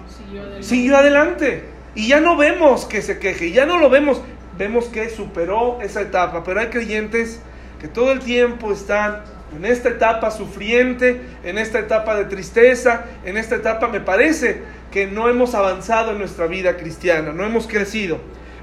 [0.61, 1.65] Siguió adelante.
[1.95, 4.21] Y ya no vemos que se queje, ya no lo vemos.
[4.57, 6.43] Vemos que superó esa etapa.
[6.43, 7.39] Pero hay creyentes
[7.79, 9.21] que todo el tiempo están
[9.55, 15.07] en esta etapa sufriente, en esta etapa de tristeza, en esta etapa me parece que
[15.07, 18.19] no hemos avanzado en nuestra vida cristiana, no hemos crecido.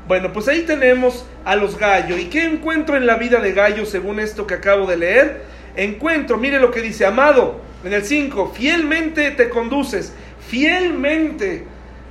[0.07, 2.19] Bueno, pues ahí tenemos a los gallos.
[2.19, 5.43] ¿Y qué encuentro en la vida de gallo según esto que acabo de leer?
[5.77, 10.13] Encuentro, mire lo que dice, amado, en el 5, fielmente te conduces,
[10.49, 11.67] fielmente.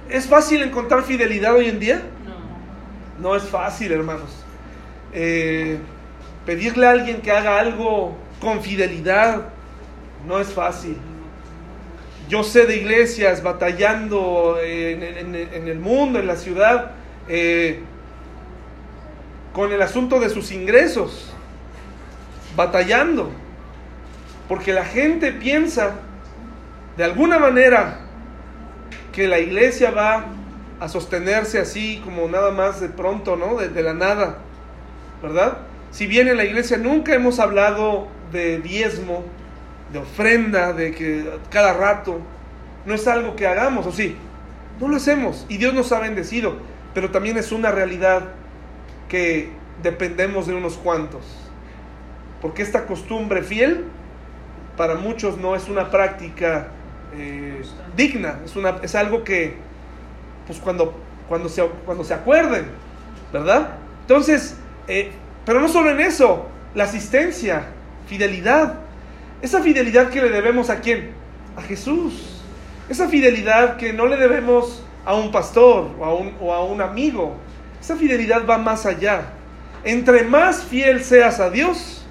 [0.10, 2.02] ¿Es fácil encontrar fidelidad hoy en día?
[3.20, 4.44] No es fácil, hermanos.
[5.14, 5.78] Eh,
[6.46, 9.50] pedirle a alguien que haga algo con fidelidad
[10.28, 10.98] no es fácil.
[12.30, 16.92] Yo sé de iglesias batallando en, el mundo, en la ciudad,
[17.28, 17.82] eh,
[19.54, 21.32] con el asunto de sus ingresos,
[22.56, 23.32] batallando,
[24.48, 25.96] porque la gente piensa
[26.98, 28.00] de alguna manera
[29.12, 30.26] que la iglesia va
[30.80, 33.56] a sostenerse así como nada más de pronto, ¿no?
[33.56, 34.40] De, la nada,
[35.22, 35.60] ¿verdad?
[35.92, 39.24] Si bien en la iglesia nunca hemos hablado de diezmo,
[39.92, 42.20] de ofrenda, de que cada rato,
[42.86, 44.18] no es algo que hagamos, ¿o sí?
[44.82, 46.58] No lo hacemos y Dios nos ha bendecido,
[46.94, 48.24] pero también es una realidad
[49.10, 49.50] que
[49.82, 51.24] dependemos de unos cuantos.
[52.42, 53.86] Porque esta costumbre fiel
[54.78, 56.68] para muchos no es una práctica
[57.16, 57.62] eh,
[57.96, 59.56] digna, es, una, es algo que,
[60.48, 60.94] pues cuando,
[61.28, 62.66] cuando, se, cuando se acuerden,
[63.32, 63.76] ¿verdad?
[64.02, 65.12] Entonces, eh,
[65.46, 67.68] pero no solo en eso, la asistencia,
[68.08, 68.80] fidelidad,
[69.42, 71.12] esa fidelidad que le debemos a quién?
[71.56, 72.42] A Jesús.
[72.90, 76.82] Esa fidelidad que no le debemos a un pastor o a un, o a un
[76.82, 77.36] amigo.
[77.80, 79.26] Esa fidelidad va más allá.
[79.84, 82.06] Entre más fiel seas a Dios,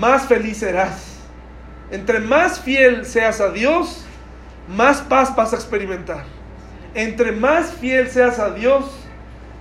[0.00, 1.18] más feliz serás.
[1.90, 4.04] Entre más fiel seas a Dios,
[4.74, 6.24] más paz vas a experimentar.
[6.94, 8.84] Entre más fiel seas a Dios,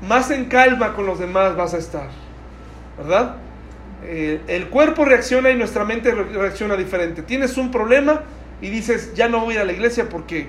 [0.07, 2.07] más en calma con los demás vas a estar.
[2.97, 3.35] ¿Verdad?
[4.03, 7.21] Eh, el cuerpo reacciona y nuestra mente reacciona diferente.
[7.21, 8.21] Tienes un problema
[8.61, 10.47] y dices, ya no voy a la iglesia porque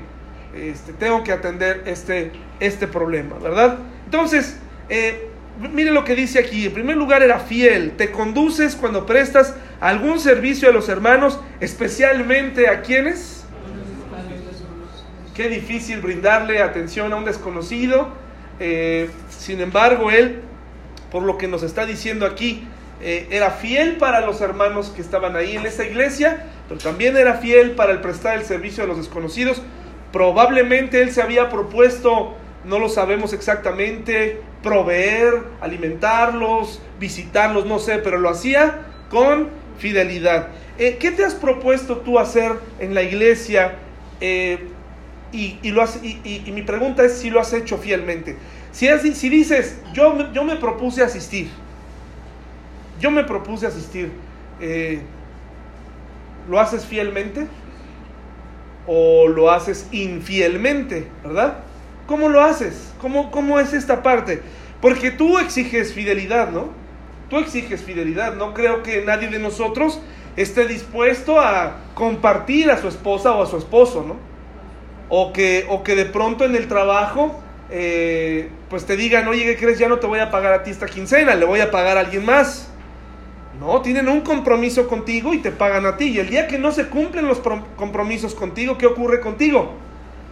[0.55, 3.79] este, tengo que atender este, este problema, ¿verdad?
[4.05, 5.29] Entonces, eh,
[5.73, 6.67] mire lo que dice aquí.
[6.67, 7.93] En primer lugar, era fiel.
[7.93, 13.45] Te conduces cuando prestas algún servicio a los hermanos, especialmente a quienes.
[15.35, 18.09] Qué difícil brindarle atención a un desconocido.
[18.61, 20.43] Eh, sin embargo, él,
[21.11, 22.67] por lo que nos está diciendo aquí,
[23.01, 27.35] eh, era fiel para los hermanos que estaban ahí en esa iglesia, pero también era
[27.35, 29.63] fiel para el prestar el servicio a los desconocidos.
[30.13, 38.19] Probablemente él se había propuesto, no lo sabemos exactamente, proveer, alimentarlos, visitarlos, no sé, pero
[38.19, 39.49] lo hacía con
[39.79, 40.49] fidelidad.
[40.79, 43.75] Eh, ¿Qué te has propuesto tú hacer en la iglesia?
[44.21, 44.69] Eh,
[45.33, 48.37] y, lo y, mi pregunta es si lo has hecho fielmente.
[48.71, 51.49] Si, si dices, yo, yo me propuse asistir,
[53.01, 54.13] yo me propuse asistir,
[54.61, 55.01] eh,
[56.49, 57.47] ¿lo haces fielmente?
[58.87, 61.09] ¿O lo haces infielmente?
[61.25, 61.59] ¿Verdad?
[62.07, 62.93] ¿Cómo lo haces?
[63.01, 64.43] ¿Cómo, cómo es esta parte?
[64.81, 66.71] Porque tú exiges fidelidad, ¿no?
[67.31, 68.35] Tú exiges fidelidad.
[68.35, 70.01] No creo que nadie de nosotros
[70.37, 74.17] esté dispuesto a compartir a su esposa o a su esposo, ¿no?
[75.09, 77.41] O que, o que de pronto en el trabajo,
[77.71, 79.79] eh, pues te digan, oye, ¿qué crees?
[79.79, 82.01] Ya no te voy a pagar a ti esta quincena, le voy a pagar a
[82.01, 82.72] alguien más.
[83.63, 86.07] No, tienen un compromiso contigo y te pagan a ti.
[86.07, 87.41] Y el día que no se cumplen los
[87.77, 89.75] compromisos contigo, ¿qué ocurre contigo?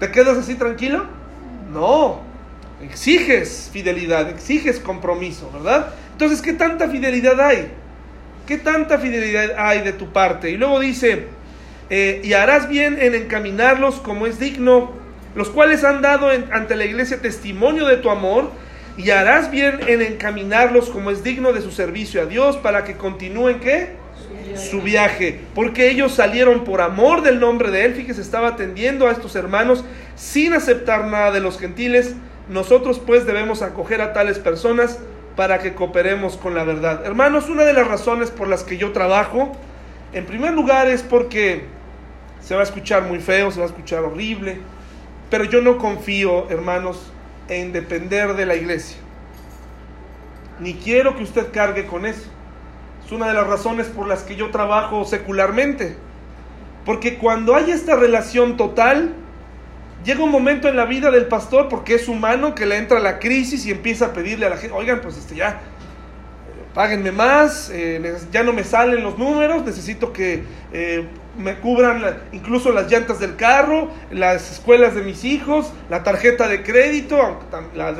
[0.00, 1.06] ¿Te quedas así tranquilo?
[1.72, 2.22] No,
[2.82, 5.94] exiges fidelidad, exiges compromiso, ¿verdad?
[6.10, 7.70] Entonces, ¿qué tanta fidelidad hay?
[8.48, 10.50] ¿Qué tanta fidelidad hay de tu parte?
[10.50, 11.26] Y luego dice,
[11.88, 14.90] eh, y harás bien en encaminarlos como es digno,
[15.36, 18.50] los cuales han dado ante la iglesia testimonio de tu amor,
[19.02, 22.96] y harás bien en encaminarlos como es digno de su servicio a Dios para que
[22.96, 23.94] continúen qué?
[24.56, 29.12] Su viaje, porque ellos salieron por amor del nombre de él, fíjese, estaba atendiendo a
[29.12, 29.84] estos hermanos
[30.16, 32.14] sin aceptar nada de los gentiles.
[32.48, 34.98] Nosotros pues debemos acoger a tales personas
[35.36, 37.06] para que cooperemos con la verdad.
[37.06, 39.52] Hermanos, una de las razones por las que yo trabajo,
[40.12, 41.64] en primer lugar es porque
[42.42, 44.58] se va a escuchar muy feo, se va a escuchar horrible,
[45.30, 47.09] pero yo no confío, hermanos,
[47.50, 48.96] en depender de la iglesia.
[50.58, 52.28] Ni quiero que usted cargue con eso.
[53.04, 55.96] Es una de las razones por las que yo trabajo secularmente.
[56.86, 59.14] Porque cuando hay esta relación total,
[60.04, 63.18] Llega un momento en la vida del pastor, porque es humano, que le entra la
[63.18, 65.60] crisis y empieza a pedirle a la gente, oigan, pues este ya,
[66.72, 71.06] páguenme más, eh, ya no me salen los números, necesito que eh,
[71.38, 76.62] me cubran incluso las llantas del carro, las escuelas de mis hijos, la tarjeta de
[76.62, 77.38] crédito,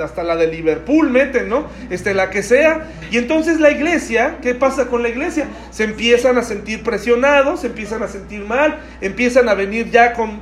[0.03, 1.65] hasta la de Liverpool meten, ¿no?
[1.91, 2.89] Este, la que sea.
[3.11, 5.47] Y entonces la iglesia, ¿qué pasa con la iglesia?
[5.71, 10.41] Se empiezan a sentir presionados, se empiezan a sentir mal, empiezan a venir ya con,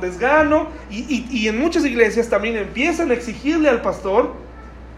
[0.00, 4.34] desgano y, y en muchas iglesias también empiezan a exigirle al pastor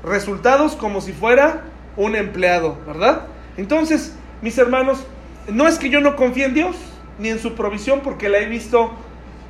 [0.03, 1.63] resultados como si fuera
[1.97, 3.27] un empleado, ¿verdad?
[3.57, 5.05] Entonces, mis hermanos,
[5.49, 6.77] no es que yo no confíe en Dios,
[7.19, 8.93] ni en su provisión, porque la he visto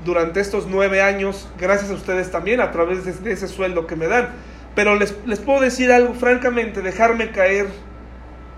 [0.05, 4.07] durante estos nueve años, gracias a ustedes también, a través de ese sueldo que me
[4.07, 4.31] dan.
[4.75, 7.67] Pero les, les puedo decir algo, francamente, dejarme caer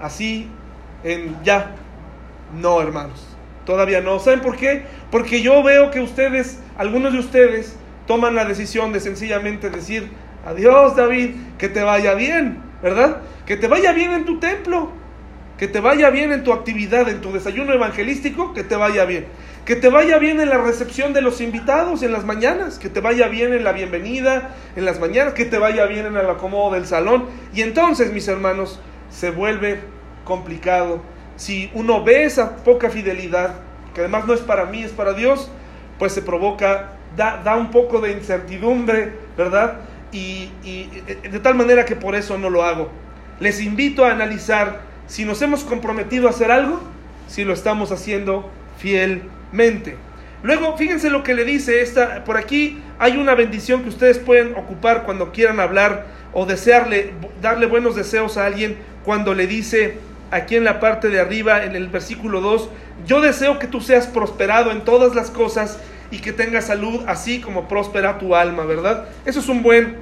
[0.00, 0.48] así
[1.04, 1.76] en ya.
[2.60, 3.26] No, hermanos.
[3.64, 4.18] Todavía no.
[4.18, 4.84] ¿Saben por qué?
[5.10, 10.10] Porque yo veo que ustedes, algunos de ustedes, toman la decisión de sencillamente decir,
[10.46, 13.18] adiós David, que te vaya bien, ¿verdad?
[13.46, 14.90] Que te vaya bien en tu templo,
[15.58, 19.26] que te vaya bien en tu actividad, en tu desayuno evangelístico, que te vaya bien.
[19.64, 23.00] Que te vaya bien en la recepción de los invitados en las mañanas, que te
[23.00, 26.74] vaya bien en la bienvenida en las mañanas, que te vaya bien en el acomodo
[26.74, 27.26] del salón.
[27.52, 29.80] Y entonces, mis hermanos, se vuelve
[30.24, 31.02] complicado.
[31.34, 33.56] Si uno ve esa poca fidelidad,
[33.94, 35.50] que además no es para mí, es para Dios,
[35.98, 39.80] pues se provoca, da, da un poco de incertidumbre, ¿verdad?
[40.12, 40.88] Y, y
[41.28, 42.90] de tal manera que por eso no lo hago.
[43.40, 46.80] Les invito a analizar si nos hemos comprometido a hacer algo,
[47.26, 49.96] si lo estamos haciendo fielmente.
[50.44, 54.54] Luego, fíjense lo que le dice esta, por aquí hay una bendición que ustedes pueden
[54.54, 59.98] ocupar cuando quieran hablar o desearle, darle buenos deseos a alguien cuando le dice
[60.30, 62.68] aquí en la parte de arriba, en el versículo 2,
[63.06, 67.40] yo deseo que tú seas prosperado en todas las cosas y que tengas salud así
[67.40, 69.08] como próspera tu alma, ¿verdad?
[69.24, 69.96] Eso es un buen,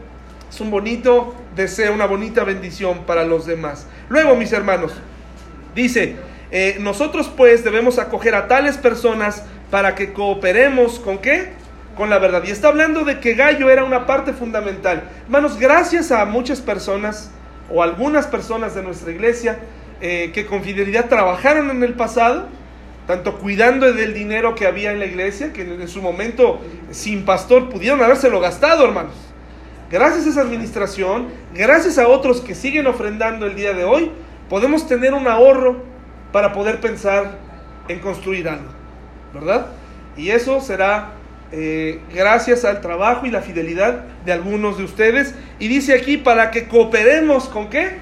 [0.50, 3.86] es un bonito deseo, una bonita bendición para los demás.
[4.08, 4.92] Luego, mis hermanos,
[5.74, 6.16] dice,
[6.50, 11.52] eh, nosotros pues debemos acoger a tales personas para que cooperemos con qué?
[11.96, 12.42] Con la verdad.
[12.46, 15.10] Y está hablando de que Gallo era una parte fundamental.
[15.24, 17.30] Hermanos, gracias a muchas personas
[17.70, 19.58] o algunas personas de nuestra iglesia
[20.00, 22.46] eh, que con fidelidad trabajaron en el pasado,
[23.06, 27.70] tanto cuidando del dinero que había en la iglesia, que en su momento sin pastor
[27.70, 29.14] pudieron habérselo gastado, hermanos.
[29.90, 34.10] Gracias a esa administración, gracias a otros que siguen ofrendando el día de hoy,
[34.48, 35.76] podemos tener un ahorro
[36.32, 37.38] para poder pensar
[37.86, 38.68] en construir algo,
[39.32, 39.68] ¿verdad?
[40.16, 41.12] Y eso será
[41.52, 45.36] eh, gracias al trabajo y la fidelidad de algunos de ustedes.
[45.60, 47.98] Y dice aquí, para que cooperemos con qué?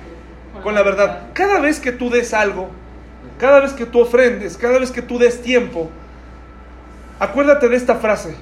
[0.62, 1.28] Con la verdad.
[1.34, 2.70] Cada vez que tú des algo,
[3.38, 5.90] cada vez que tú ofrendes, cada vez que tú des tiempo,
[7.18, 8.34] acuérdate de esta frase.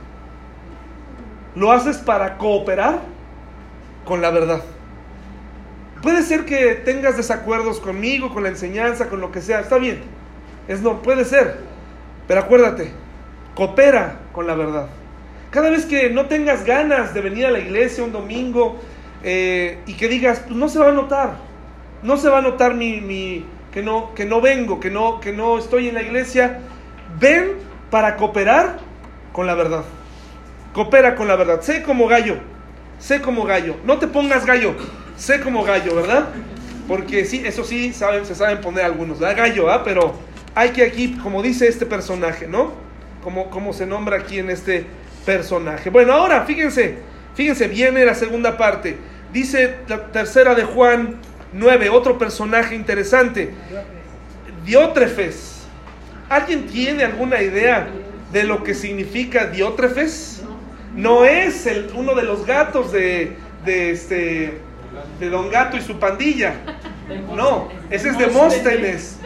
[1.56, 3.11] Lo haces para cooperar
[4.04, 4.62] con la verdad.
[6.02, 10.00] Puede ser que tengas desacuerdos conmigo, con la enseñanza, con lo que sea, está bien.
[10.66, 11.58] Es no, puede ser.
[12.26, 12.90] Pero acuérdate,
[13.54, 14.88] coopera con la verdad.
[15.50, 18.80] Cada vez que no tengas ganas de venir a la iglesia un domingo
[19.22, 21.36] eh, y que digas, pues no se va a notar,
[22.02, 25.58] no se va a notar mi, que, no, que no vengo, que no, que no
[25.58, 26.60] estoy en la iglesia,
[27.20, 27.52] ven
[27.90, 28.78] para cooperar
[29.32, 29.84] con la verdad.
[30.72, 31.60] Coopera con la verdad.
[31.60, 32.38] Sé como gallo,
[33.02, 33.76] sé como gallo.
[33.84, 34.74] No te pongas gallo,
[35.16, 36.28] sé como gallo, ¿verdad?
[36.86, 39.82] Porque sí, eso sí, saben, se saben poner algunos, da gallo, ¿ah?
[39.84, 40.14] Pero
[40.54, 42.72] hay que aquí, como dice este personaje, ¿no?
[43.22, 44.86] Como, como se nombra aquí en este
[45.26, 45.90] personaje.
[45.90, 46.98] Bueno, ahora fíjense,
[47.34, 48.96] fíjense, viene la segunda parte.
[49.32, 51.16] Dice la tercera de Juan
[51.52, 53.50] 9, otro personaje interesante.
[54.64, 55.62] Diótrefes.
[56.28, 57.88] ¿Alguien tiene alguna idea
[58.32, 60.41] de lo que significa Diótrefes?
[60.94, 64.58] No es el, uno de los gatos de, de, este,
[65.18, 66.54] de Don Gato y su pandilla.
[67.34, 69.18] No, ese es Demóstenes.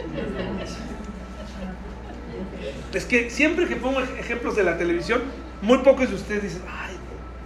[2.93, 5.21] Es que siempre que pongo ejemplos de la televisión,
[5.61, 6.95] muy pocos de ustedes dicen, ay,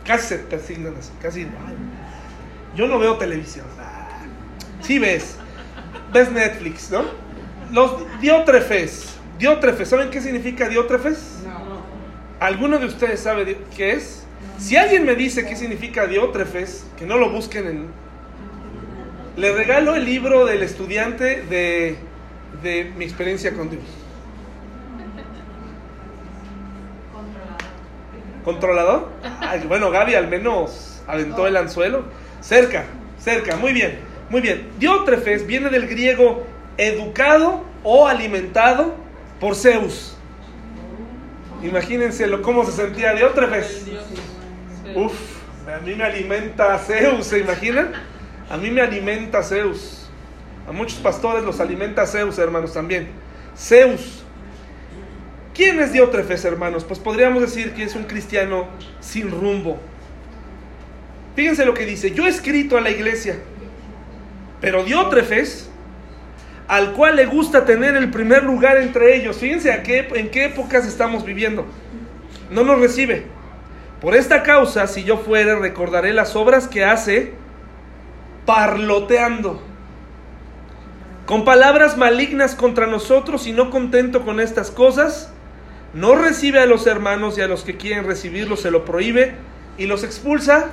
[0.05, 1.47] casi se persignan así, casi,
[2.75, 3.65] yo no veo televisión.
[4.81, 5.35] Sí ves,
[6.13, 7.03] ves Netflix, ¿no?
[7.71, 11.39] Los diótrefes, diótrefes, ¿saben qué significa diótrefes?
[11.45, 11.60] No.
[12.41, 14.23] ¿Alguno de ustedes sabe qué es?
[14.57, 17.87] Si alguien me dice qué significa diótrefes, que no lo busquen en...
[19.37, 21.97] Le regalo el libro del estudiante de,
[22.63, 23.83] de mi experiencia con Dios.
[28.43, 29.09] ¿Controlador?
[29.67, 32.05] bueno, Gaby al menos aventó el anzuelo.
[32.39, 32.85] Cerca,
[33.19, 33.99] cerca, muy bien,
[34.31, 34.67] muy bien.
[34.79, 36.43] Diótrefes viene del griego
[36.79, 38.95] educado o alimentado
[39.39, 40.17] por Zeus.
[41.63, 43.85] Imagínense cómo se sentía Diótrefes.
[44.95, 45.13] Uf,
[45.67, 47.93] a mí me alimenta Zeus, ¿se imaginan?
[48.49, 50.09] A mí me alimenta Zeus.
[50.67, 53.09] A muchos pastores los alimenta Zeus, hermanos, también.
[53.57, 54.21] Zeus
[55.53, 56.85] ¿Quién es Diótrefes, hermanos?
[56.85, 58.67] Pues podríamos decir que es un cristiano
[59.01, 59.79] sin rumbo.
[61.35, 63.37] Fíjense lo que dice, yo he escrito a la iglesia,
[64.59, 65.69] pero Diótrefes,
[66.71, 70.45] al cual le gusta tener el primer lugar entre ellos, fíjense a qué, en qué
[70.45, 71.65] épocas estamos viviendo,
[72.49, 73.25] no nos recibe.
[73.99, 77.33] Por esta causa, si yo fuere, recordaré las obras que hace
[78.45, 79.61] parloteando
[81.25, 85.29] con palabras malignas contra nosotros y no contento con estas cosas,
[85.93, 89.33] no recibe a los hermanos y a los que quieren recibirlos se lo prohíbe
[89.77, 90.69] y los expulsa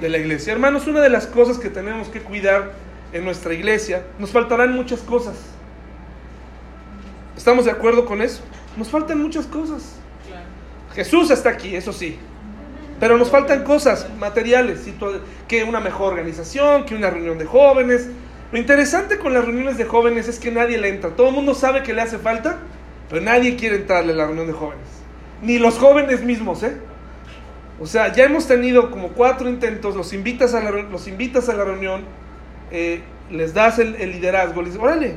[0.00, 0.52] de la iglesia.
[0.52, 5.00] Hermanos, una de las cosas que tenemos que cuidar en nuestra iglesia, nos faltarán muchas
[5.00, 5.36] cosas.
[7.36, 8.42] ¿Estamos de acuerdo con eso?
[8.76, 9.96] Nos faltan muchas cosas.
[10.94, 12.18] Jesús está aquí, eso sí.
[12.98, 14.86] Pero nos faltan cosas materiales,
[15.46, 18.08] que una mejor organización, que una reunión de jóvenes.
[18.52, 21.10] Lo interesante con las reuniones de jóvenes es que nadie le entra.
[21.10, 22.58] Todo el mundo sabe que le hace falta,
[23.10, 24.86] pero nadie quiere entrarle a la reunión de jóvenes.
[25.42, 26.76] Ni los jóvenes mismos, ¿eh?
[27.78, 31.54] O sea, ya hemos tenido como cuatro intentos, los invitas a la, los invitas a
[31.54, 32.04] la reunión,
[32.70, 35.16] eh, les das el, liderazgo, les dices, órale,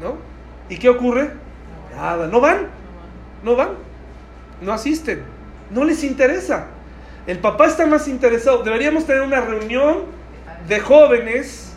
[0.00, 0.16] ¿no?
[0.68, 1.30] ¿Y qué ocurre?
[1.94, 2.68] Nada, no van,
[3.42, 3.70] no van,
[4.60, 5.22] no asisten,
[5.70, 6.68] no les interesa.
[7.26, 8.62] El papá está más interesado.
[8.62, 10.04] Deberíamos tener una reunión
[10.66, 11.74] de jóvenes,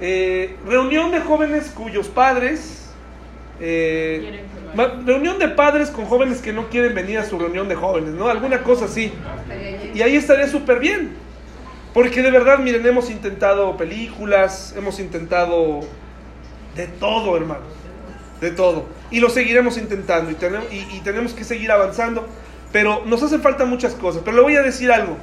[0.00, 2.90] eh, reunión de jóvenes cuyos padres,
[3.60, 4.44] eh,
[5.04, 8.28] reunión de padres con jóvenes que no quieren venir a su reunión de jóvenes, ¿no?
[8.28, 9.12] Alguna cosa así.
[9.94, 11.14] Y ahí estaría súper bien.
[11.96, 15.80] Porque de verdad, miren, hemos intentado películas, hemos intentado
[16.74, 17.62] de todo, hermano.
[18.38, 18.84] De todo.
[19.10, 22.26] Y lo seguiremos intentando y tenemos, y tenemos que seguir avanzando.
[22.70, 24.20] Pero nos hacen falta muchas cosas.
[24.26, 25.16] Pero le voy a decir algo.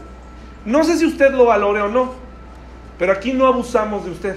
[0.65, 2.15] No sé si usted lo valore o no.
[2.97, 4.36] Pero aquí no abusamos de usted.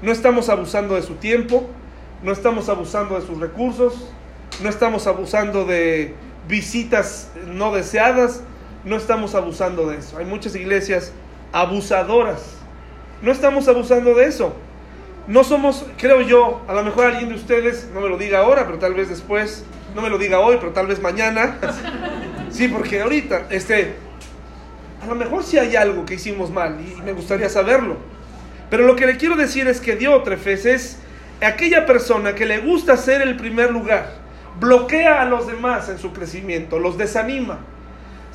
[0.00, 1.68] No estamos abusando de su tiempo.
[2.22, 4.10] No estamos abusando de sus recursos.
[4.62, 6.14] No estamos abusando de
[6.48, 8.40] visitas no deseadas
[8.86, 10.16] no estamos abusando de eso.
[10.16, 11.12] Hay muchas iglesias
[11.52, 12.54] abusadoras.
[13.20, 14.54] No estamos abusando de eso.
[15.26, 18.64] No somos, creo yo, a lo mejor alguien de ustedes, no me lo diga ahora,
[18.64, 19.64] pero tal vez después,
[19.96, 21.58] no me lo diga hoy, pero tal vez mañana.
[22.50, 23.96] sí, porque ahorita, este,
[25.02, 27.96] a lo mejor sí hay algo que hicimos mal y me gustaría saberlo.
[28.70, 30.98] Pero lo que le quiero decir es que Diótrefes es
[31.40, 34.12] aquella persona que le gusta ser el primer lugar,
[34.60, 37.58] bloquea a los demás en su crecimiento, los desanima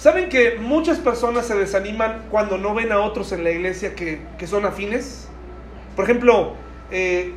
[0.02, 4.48] ¿Saben que muchas personas se desaniman cuando no ven a otros en la iglesia que,
[4.48, 5.28] son afines?
[5.96, 6.56] Por ejemplo,
[6.90, 7.34] eh,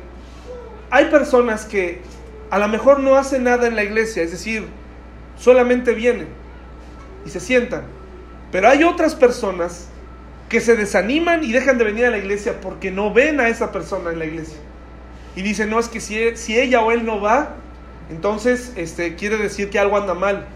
[0.89, 2.01] hay personas que
[2.49, 4.65] a lo mejor no hacen nada en la iglesia, es decir,
[5.37, 6.27] solamente vienen
[7.23, 7.83] y se sientan.
[8.51, 9.89] Pero hay otras personas
[10.49, 13.71] que se desaniman y dejan de venir a la iglesia porque no ven a esa
[13.71, 14.57] persona en la iglesia.
[15.35, 17.57] Y dicen, no, es que si, si ella o él no va,
[18.09, 20.47] entonces este, quiere decir que algo anda mal.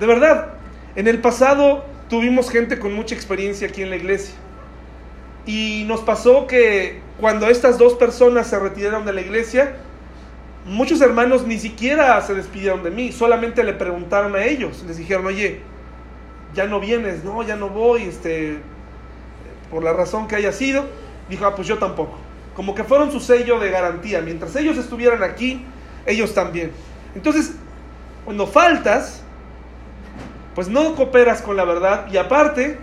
[0.00, 0.54] De verdad,
[0.96, 4.34] en el pasado tuvimos gente con mucha experiencia aquí en la iglesia.
[5.46, 9.76] Y nos pasó que cuando estas dos personas se retiraron de la iglesia,
[10.66, 15.26] muchos hermanos ni siquiera se despidieron de mí, solamente le preguntaron a ellos, les dijeron,
[15.26, 15.60] oye,
[16.54, 18.58] ya no vienes, no, ya no voy, este,
[19.70, 20.84] por la razón que haya sido.
[21.28, 22.18] Dijo, ah, pues yo tampoco.
[22.54, 24.20] Como que fueron su sello de garantía.
[24.20, 25.64] Mientras ellos estuvieran aquí,
[26.06, 26.72] ellos también.
[27.14, 27.52] Entonces,
[28.24, 29.22] cuando faltas,
[30.58, 32.78] pues no cooperas con la verdad y aparte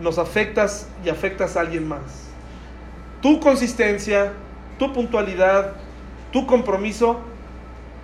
[0.00, 2.28] nos afectas y afectas a alguien más.
[3.22, 4.34] Tu consistencia,
[4.78, 5.76] tu puntualidad,
[6.30, 7.20] tu compromiso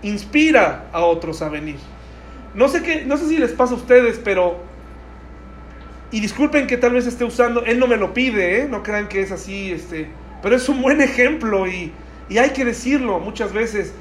[0.01, 1.77] inspira a otros a venir.
[2.55, 4.57] No sé qué, no sé si les pasa a ustedes, pero
[6.11, 8.67] y disculpen que tal vez esté usando, él no me lo pide, ¿eh?
[8.67, 10.09] no crean que es así, este,
[10.43, 11.93] pero es un buen ejemplo y,
[12.31, 13.93] y hay que decirlo muchas veces.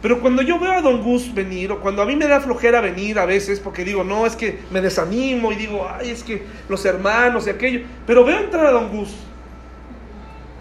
[0.00, 2.80] Pero cuando yo veo a Don Gus venir, o cuando a mí me da flojera
[2.80, 6.44] venir a veces, porque digo, no, es que me desanimo y digo, ay, es que
[6.68, 9.16] los hermanos y aquello, pero veo entrar a Don Gus,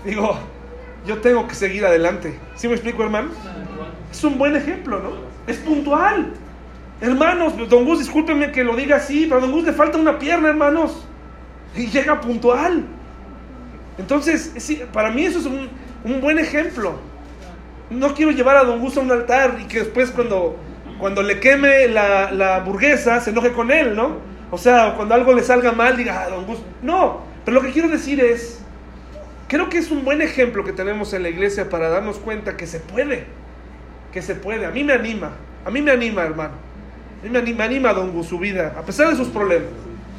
[0.03, 0.39] digo,
[1.05, 2.39] yo tengo que seguir adelante.
[2.55, 3.29] ¿Sí me explico, hermano?
[4.11, 5.11] Es un buen ejemplo, ¿no?
[5.45, 6.33] Es puntual.
[6.99, 10.17] Hermanos, Don Gus, discúlpenme que lo diga así, pero a Don Gus le falta una
[10.17, 11.05] pierna, hermanos.
[11.75, 12.85] Y llega puntual.
[13.99, 14.51] Entonces,
[14.91, 16.95] para mí eso es un buen ejemplo.
[17.89, 20.57] No quiero llevar a Don Gus a un altar y que después cuando,
[20.99, 24.17] cuando le queme la, la burguesa se enoje con él, ¿no?
[24.51, 26.59] O sea, cuando algo le salga mal diga, ah, Don Gus.
[26.81, 28.61] No, pero lo que quiero decir es,
[29.47, 32.67] creo que es un buen ejemplo que tenemos en la iglesia para darnos cuenta que
[32.67, 33.25] se puede,
[34.11, 34.65] que se puede.
[34.65, 35.31] A mí me anima,
[35.65, 36.53] a mí me anima, hermano.
[37.21, 39.69] A mí me anima, me anima Don Gus su vida, a pesar de sus problemas.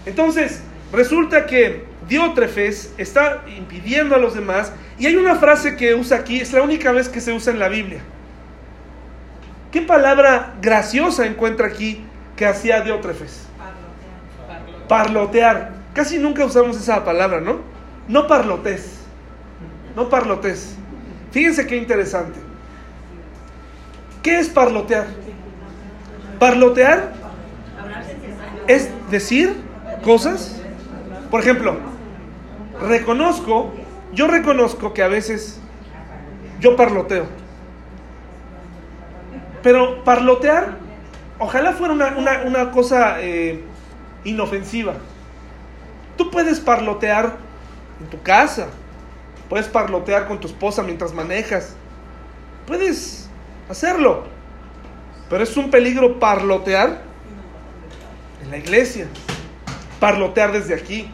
[0.04, 0.62] Entonces,
[0.92, 4.72] resulta que Diótrefes está impidiendo a los demás.
[4.98, 7.58] Y hay una frase que usa aquí, es la única vez que se usa en
[7.58, 8.00] la Biblia.
[9.70, 12.02] ¿Qué palabra graciosa encuentra aquí
[12.36, 13.46] que hacía Diótrefes?
[14.88, 14.88] Parlotear.
[14.88, 15.72] parlotear.
[15.92, 17.60] Casi nunca usamos esa palabra, ¿no?
[18.08, 19.00] No parlotes.
[19.94, 20.76] No parlotes.
[21.30, 22.40] Fíjense qué interesante.
[24.22, 25.06] ¿Qué es parlotear?
[26.38, 27.12] Parlotear
[28.66, 29.54] es decir
[30.02, 30.60] cosas.
[31.30, 31.76] Por ejemplo,
[32.80, 33.72] reconozco,
[34.12, 35.60] yo reconozco que a veces
[36.60, 37.26] yo parloteo.
[39.62, 40.78] Pero parlotear,
[41.38, 43.64] ojalá fuera una, cosa eh,
[44.24, 44.94] inofensiva.
[46.16, 47.36] Tú puedes parlotear
[48.00, 48.68] en tu casa,
[49.48, 51.74] puedes parlotear con tu esposa mientras manejas,
[52.66, 53.28] puedes
[53.68, 54.24] hacerlo,
[55.28, 57.02] pero es un peligro parlotear
[58.42, 59.06] en la iglesia,
[60.00, 61.10] parlotear desde aquí,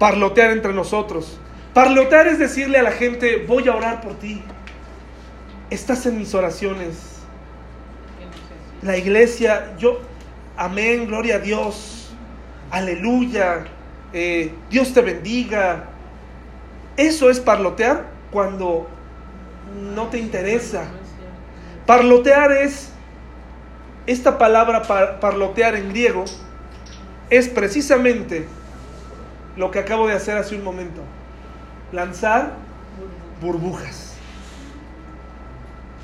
[0.00, 1.38] parlotear entre nosotros.
[1.74, 4.42] Parlotear es decirle a la gente, voy a orar por ti,
[5.68, 7.20] estás en mis oraciones.
[8.80, 10.00] La iglesia, yo,
[10.56, 12.12] amén, gloria a Dios,
[12.70, 13.66] aleluya,
[14.14, 15.84] eh, Dios te bendiga.
[16.96, 18.88] Eso es parlotear cuando
[19.94, 20.84] no te interesa.
[21.84, 22.90] Parlotear es,
[24.06, 24.82] esta palabra
[25.20, 26.24] parlotear en griego,
[27.28, 28.48] es precisamente
[29.60, 31.02] lo que acabo de hacer hace un momento.
[31.92, 32.54] Lanzar
[33.42, 34.14] burbujas.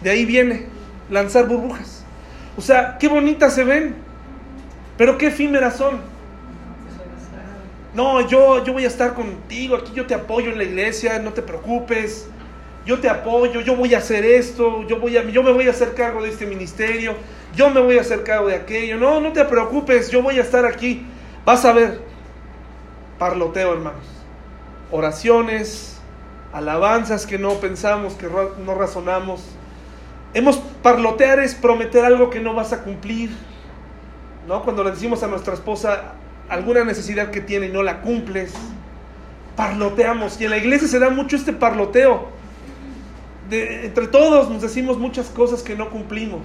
[0.03, 0.67] De ahí viene,
[1.09, 2.05] lanzar burbujas.
[2.59, 3.95] O sea, qué bonitas se ven,
[4.99, 6.03] pero qué efímeras son.
[7.95, 11.33] No, yo, yo voy a estar contigo, aquí yo te apoyo en la iglesia, no
[11.33, 12.29] te preocupes.
[12.85, 15.71] Yo te apoyo, yo voy a hacer esto, yo, voy a, yo me voy a
[15.71, 17.17] hacer cargo de este ministerio,
[17.57, 18.99] yo me voy a hacer cargo de aquello.
[18.99, 21.07] No, no te preocupes, yo voy a estar aquí.
[21.47, 22.01] Vas a ver,
[23.19, 24.05] parloteo hermanos.
[24.91, 25.99] Oraciones,
[26.53, 29.43] alabanzas que no pensamos, que no razonamos
[30.37, 33.31] Hemos parlotear es prometer algo que no vas a cumplir.
[34.47, 34.63] ¿No?
[34.65, 36.13] Cuando le decimos a nuestra esposa
[36.51, 38.53] alguna necesidad que tiene y no la cumples,
[39.57, 40.39] parloteamos.
[40.39, 42.29] Y en la iglesia se da mucho este parloteo.
[43.49, 46.43] De, entre todos nos decimos muchas cosas que no cumplimos.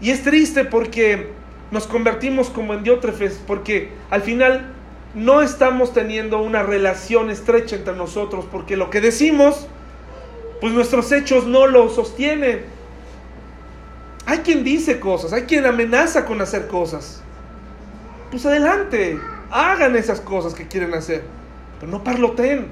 [0.00, 1.32] Y es triste porque
[1.72, 4.72] nos convertimos como en diótrefes, porque al final
[5.14, 9.68] no estamos teniendo una relación estrecha entre nosotros, porque lo que decimos,
[10.60, 12.64] pues nuestros hechos no lo sostienen.
[14.26, 17.22] Hay quien dice cosas, hay quien amenaza con hacer cosas.
[18.30, 19.18] Pues adelante,
[19.50, 21.22] hagan esas cosas que quieren hacer,
[21.78, 22.68] pero no parloteen.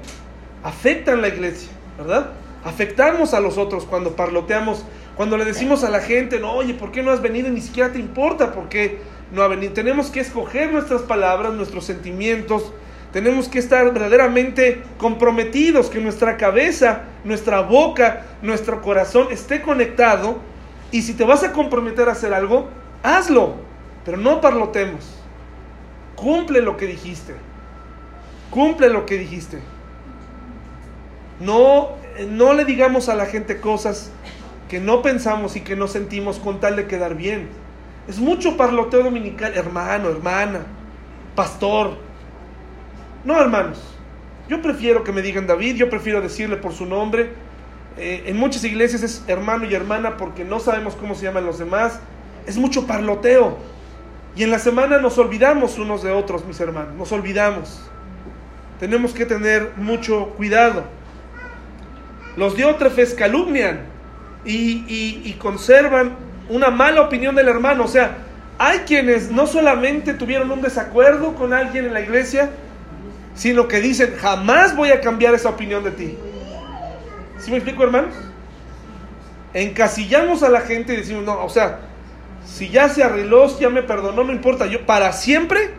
[0.63, 2.31] Afectan la iglesia, ¿verdad?
[2.63, 4.83] Afectamos a los otros cuando parloteamos,
[5.15, 7.49] cuando le decimos a la gente, no, oye, ¿por qué no has venido?
[7.49, 8.99] Ni siquiera te importa por qué
[9.33, 9.73] no ha venido.
[9.73, 12.71] Tenemos que escoger nuestras palabras, nuestros sentimientos.
[13.11, 20.37] Tenemos que estar verdaderamente comprometidos, que nuestra cabeza, nuestra boca, nuestro corazón esté conectado
[20.91, 22.69] y si te vas a comprometer a hacer algo,
[23.01, 23.55] hazlo,
[24.05, 25.19] pero no parlotemos.
[26.15, 27.33] Cumple lo que dijiste.
[28.51, 29.59] Cumple lo que dijiste.
[31.39, 31.89] No,
[32.29, 34.11] no le digamos a la gente cosas
[34.69, 37.62] que no pensamos y que no sentimos con tal de quedar bien.
[38.07, 40.61] Es mucho parloteo dominical, hermano, hermana,
[41.35, 41.97] pastor.
[43.23, 43.81] No, hermanos.
[44.49, 47.31] Yo prefiero que me digan David, yo prefiero decirle por su nombre,
[47.97, 51.59] eh, en muchas iglesias es hermano y hermana porque no sabemos cómo se llaman los
[51.59, 51.99] demás.
[52.45, 53.57] Es mucho parloteo.
[54.35, 56.95] Y en la semana nos olvidamos unos de otros, mis hermanos.
[56.95, 57.79] Nos olvidamos.
[58.79, 60.83] Tenemos que tener mucho cuidado.
[62.35, 63.85] Los diótrefes calumnian
[64.43, 64.83] y,
[65.23, 66.17] y conservan
[66.49, 67.85] una mala opinión del hermano.
[67.85, 68.17] O sea,
[68.57, 72.51] hay quienes no solamente tuvieron un desacuerdo con alguien en la iglesia,
[73.35, 76.17] sino que dicen, jamás voy a cambiar esa opinión de ti.
[77.39, 78.13] ¿Sí me explico, hermanos?
[79.53, 81.79] Encasillamos a la gente y decimos, no, o sea,
[82.45, 85.71] si ya se arregló, ya me perdonó, no importa, yo para siempre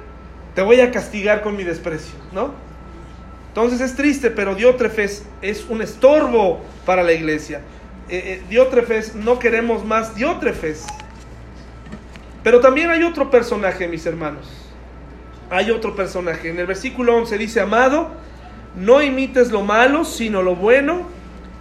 [0.55, 2.53] te voy a castigar con mi desprecio, ¿no?
[3.49, 7.61] Entonces es triste, pero Diótrefes es un estorbo para la iglesia.
[8.15, 10.87] Eh, eh, Diótrefes, no queremos más Diótrefes.
[12.45, 14.47] Pero también hay otro personaje, mis hermanos.
[15.51, 16.51] Hay otro personaje.
[16.51, 18.11] En el versículo 11 dice, amado,
[18.77, 21.07] no imites lo malo, sino lo bueno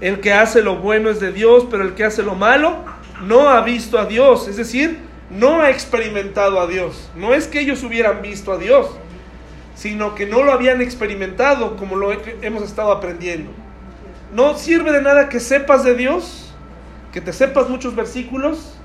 [0.04, 2.76] el que hace lo bueno es de Dios, pero el que hace lo malo
[3.24, 4.49] no ha visto a Dios.
[4.49, 4.99] Es decir,
[5.30, 7.10] no ha experimentado a Dios.
[7.16, 8.91] No es que ellos hubieran visto a Dios,
[9.76, 13.49] sino que no lo habían experimentado como lo hemos estado aprendiendo.
[14.34, 16.51] No sirve de nada que sepas de Dios,
[17.11, 18.75] que te sepas muchos versículos,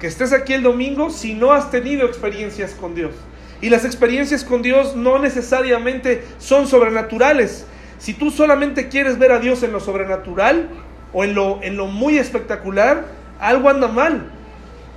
[0.00, 3.12] que estés aquí el domingo si no has tenido experiencias con Dios.
[3.60, 7.66] Y las experiencias con Dios no necesariamente son sobrenaturales,
[7.98, 10.68] si tú solamente quieres ver a Dios en lo sobrenatural
[11.12, 13.06] o en lo, en lo muy espectacular,
[13.40, 14.30] algo anda mal.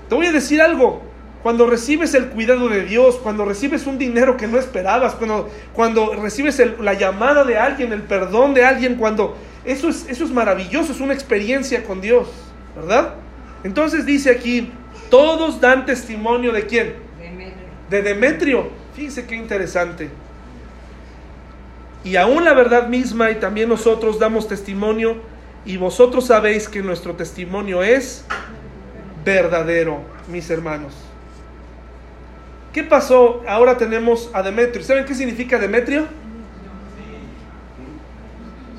[0.07, 1.03] Te voy a decir algo.
[1.41, 6.13] Cuando recibes el cuidado de Dios, cuando recibes un dinero que no esperabas, cuando, cuando
[6.15, 9.35] recibes la llamada de alguien, el perdón de alguien, cuando
[9.65, 12.27] eso es, eso es maravilloso, es una experiencia con Dios,
[12.75, 13.15] ¿verdad?
[13.63, 14.71] Entonces dice aquí,
[15.09, 16.95] todos dan testimonio de quién?
[17.89, 18.69] De Demetrio.
[18.95, 20.09] Fíjense qué interesante.
[22.03, 25.17] Y aún la verdad misma y también nosotros damos testimonio
[25.65, 28.25] y vosotros sabéis que nuestro testimonio es
[29.23, 30.93] verdadero, mis hermanos.
[32.73, 33.43] ¿Qué pasó?
[33.47, 34.83] Ahora tenemos a Demetrio.
[34.83, 36.07] ¿Saben qué significa Demetrio?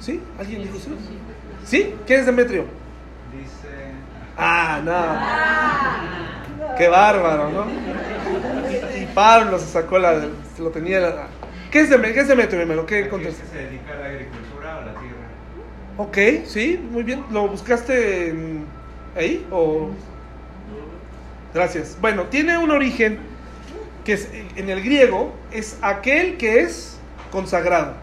[0.02, 0.20] ¿Sí?
[0.36, 0.90] ¿Alguien dijo sí?
[1.64, 1.94] ¿Sí?
[2.06, 2.64] ¿Quién es Demetrio?
[3.32, 3.68] Dice.
[4.36, 6.76] Ah, no.
[6.76, 7.66] Qué bárbaro, ¿no?
[9.00, 10.22] Y, Pablo se sacó la.
[10.56, 10.98] Se lo tenía.
[10.98, 11.28] La,
[11.70, 12.14] ¿Qué es Demetrio?
[12.14, 12.84] ¿Qué es Demetrio, hermano?
[12.84, 13.44] ¿Qué contesta?
[13.46, 15.16] se dedica a la agricultura o a la tierra?
[15.98, 17.24] Ok, sí, muy bien.
[17.30, 18.64] ¿Lo buscaste en-
[19.16, 19.46] ahí?
[19.52, 19.90] ¿O.?
[21.54, 21.96] Gracias.
[22.00, 23.20] Bueno, tiene un origen
[24.04, 26.98] que es, en el griego es aquel que es
[27.30, 28.01] consagrado.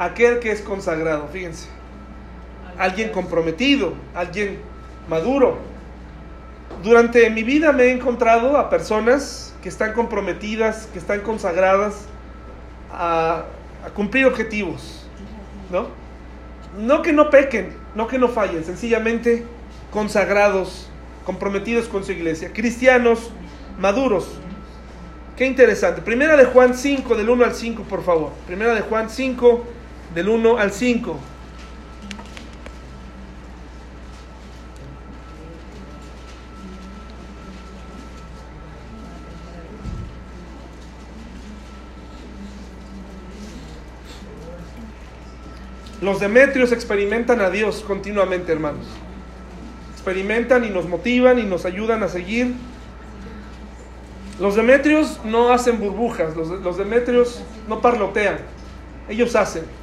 [0.00, 1.68] Aquel que es consagrado, fíjense.
[2.78, 4.58] Alguien comprometido, alguien
[5.10, 5.58] maduro.
[6.82, 12.06] Durante mi vida me he encontrado a personas que están comprometidas, que están consagradas
[12.90, 13.44] a,
[13.84, 15.06] a cumplir objetivos,
[15.70, 15.88] ¿no?
[16.78, 19.44] No que no pequen, no que no fallen, sencillamente
[19.90, 20.88] consagrados,
[21.26, 23.30] comprometidos con su iglesia, cristianos
[23.78, 24.30] maduros.
[25.36, 26.00] Qué interesante.
[26.00, 28.30] Primera de Juan 5, del 1 al 5, por favor.
[28.46, 29.64] Primera de Juan 5,
[30.14, 31.18] del 1 al 5.
[46.00, 48.86] Los Demetrios experimentan a Dios continuamente, hermanos.
[49.92, 52.54] Experimentan y nos motivan y nos ayudan a seguir.
[54.40, 58.38] Los Demetrios no hacen burbujas, los, los Demetrios no parlotean,
[59.10, 59.79] ellos hacen.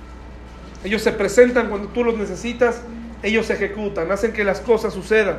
[0.84, 2.82] Ellos se presentan cuando tú los necesitas,
[3.24, 5.38] ellos ejecutan, hacen que las cosas sucedan.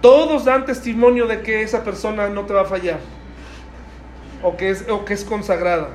[0.00, 3.00] Todos dan testimonio de que esa persona no te va a fallar
[4.42, 5.88] o que es, o que es consagrada.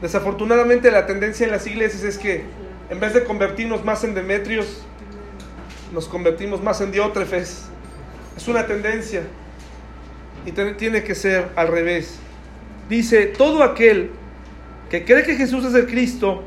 [0.00, 2.44] Desafortunadamente la tendencia en las iglesias es que
[2.90, 4.82] en vez de convertirnos más en Demetrios,
[5.92, 7.68] nos convertimos más en Diótrefes.
[8.36, 9.22] Es una tendencia
[10.44, 12.18] y tiene que ser al revés.
[12.88, 14.10] Dice, todo aquel
[14.90, 16.42] que cree que Jesús es el Cristo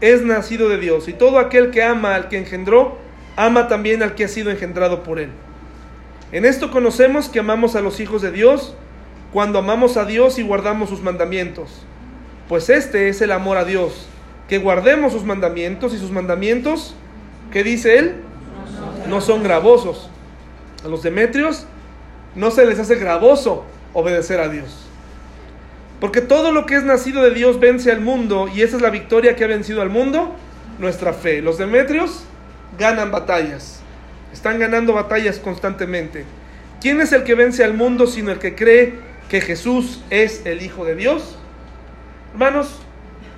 [0.00, 2.98] es nacido de Dios y todo aquel que ama al que engendró,
[3.36, 5.30] ama también al que ha sido engendrado por él.
[6.32, 8.74] En esto conocemos que amamos a los hijos de Dios
[9.32, 11.84] cuando amamos a Dios y guardamos sus mandamientos.
[12.48, 14.06] Pues este es el amor a Dios,
[14.48, 16.94] que guardemos sus mandamientos y sus mandamientos,
[17.50, 18.16] ¿qué dice él?
[19.08, 20.10] No son gravosos.
[20.84, 21.66] A los demetrios
[22.34, 23.64] no se les hace gravoso
[23.94, 24.86] obedecer a Dios.
[26.00, 28.90] Porque todo lo que es nacido de Dios vence al mundo y esa es la
[28.90, 30.34] victoria que ha vencido al mundo,
[30.78, 31.40] nuestra fe.
[31.40, 32.24] Los demetrios
[32.78, 33.80] ganan batallas,
[34.32, 36.24] están ganando batallas constantemente.
[36.80, 38.94] ¿Quién es el que vence al mundo sino el que cree
[39.28, 41.38] que Jesús es el Hijo de Dios?
[42.32, 42.80] Hermanos,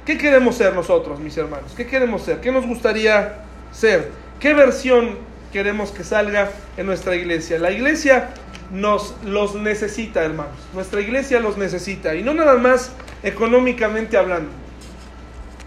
[0.05, 1.73] ¿qué queremos ser nosotros, mis hermanos?
[1.77, 2.41] ¿Qué queremos ser?
[2.41, 4.11] ¿Qué nos gustaría ser?
[4.41, 5.17] ¿Qué versión
[5.57, 7.59] queremos que salga en nuestra iglesia?
[7.59, 8.29] La iglesia
[8.71, 10.53] nos los necesita, hermanos.
[10.75, 12.15] Nuestra iglesia los necesita.
[12.15, 12.93] Y no nada más
[13.23, 14.51] económicamente hablando.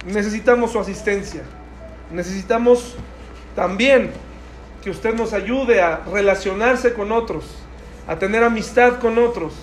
[0.06, 1.42] Necesitamos su asistencia.
[2.12, 2.98] Necesitamos
[3.56, 4.12] también
[4.84, 7.46] que usted nos ayude a relacionarse con otros,
[8.08, 9.56] a tener amistad con otros,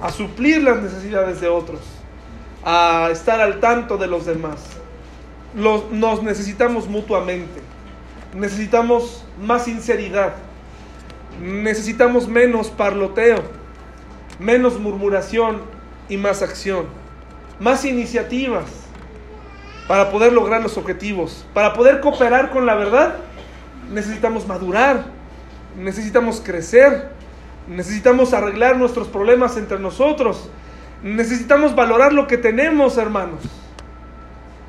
[0.00, 1.80] a suplir las necesidades de otros,
[2.64, 4.60] a estar al tanto de los demás.
[5.56, 7.60] Nos necesitamos mutuamente.
[8.32, 10.34] Necesitamos más sinceridad.
[11.40, 13.42] Necesitamos menos parloteo,
[14.38, 15.62] menos murmuración
[16.08, 16.86] y más acción.
[17.58, 18.64] Más iniciativas
[19.88, 21.46] para poder lograr los objetivos.
[21.54, 23.16] Para poder cooperar con la verdad,
[23.92, 25.04] necesitamos madurar,
[25.76, 27.10] necesitamos crecer,
[27.68, 30.48] necesitamos arreglar nuestros problemas entre nosotros,
[31.02, 33.40] necesitamos valorar lo que tenemos, hermanos.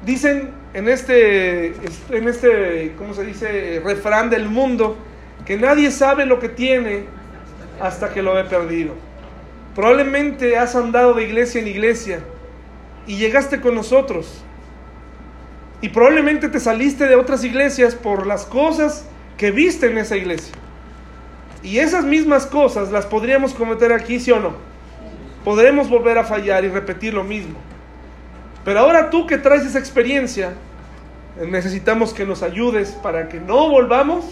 [0.05, 1.73] Dicen en este,
[2.11, 3.81] en este, ¿cómo se dice?
[3.83, 4.95] Refrán del mundo,
[5.43, 7.05] que nadie sabe lo que tiene
[7.81, 8.93] hasta que lo ve perdido.
[9.73, 12.19] Probablemente has andado de iglesia en iglesia
[13.07, 14.43] y llegaste con nosotros.
[15.81, 20.53] Y probablemente te saliste de otras iglesias por las cosas que viste en esa iglesia.
[21.63, 24.53] Y esas mismas cosas las podríamos cometer aquí, sí o no.
[25.43, 27.57] Podremos volver a fallar y repetir lo mismo.
[28.63, 30.53] Pero ahora tú que traes esa experiencia,
[31.45, 34.25] necesitamos que nos ayudes para que no volvamos,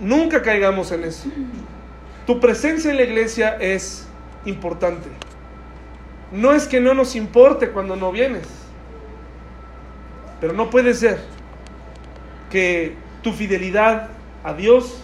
[0.00, 1.28] nunca caigamos en eso.
[2.26, 4.06] Tu presencia en la iglesia es
[4.44, 5.08] importante.
[6.32, 8.46] No es que no nos importe cuando no vienes,
[10.40, 11.20] pero no puede ser
[12.50, 14.08] que tu fidelidad
[14.44, 15.00] a Dios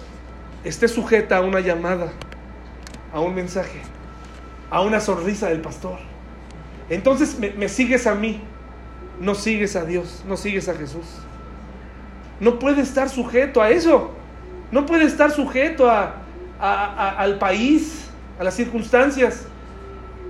[0.64, 2.12] esté sujeta a una llamada,
[3.12, 3.80] a un mensaje,
[4.70, 5.98] a una sonrisa del pastor.
[6.88, 8.40] Entonces me, me, sigues a mí,
[9.20, 11.06] no sigues a Dios, no sigues a Jesús.
[12.40, 14.10] No puede estar sujeto a eso,
[14.70, 16.14] no puede estar sujeto a,
[16.58, 19.46] al país, a las circunstancias.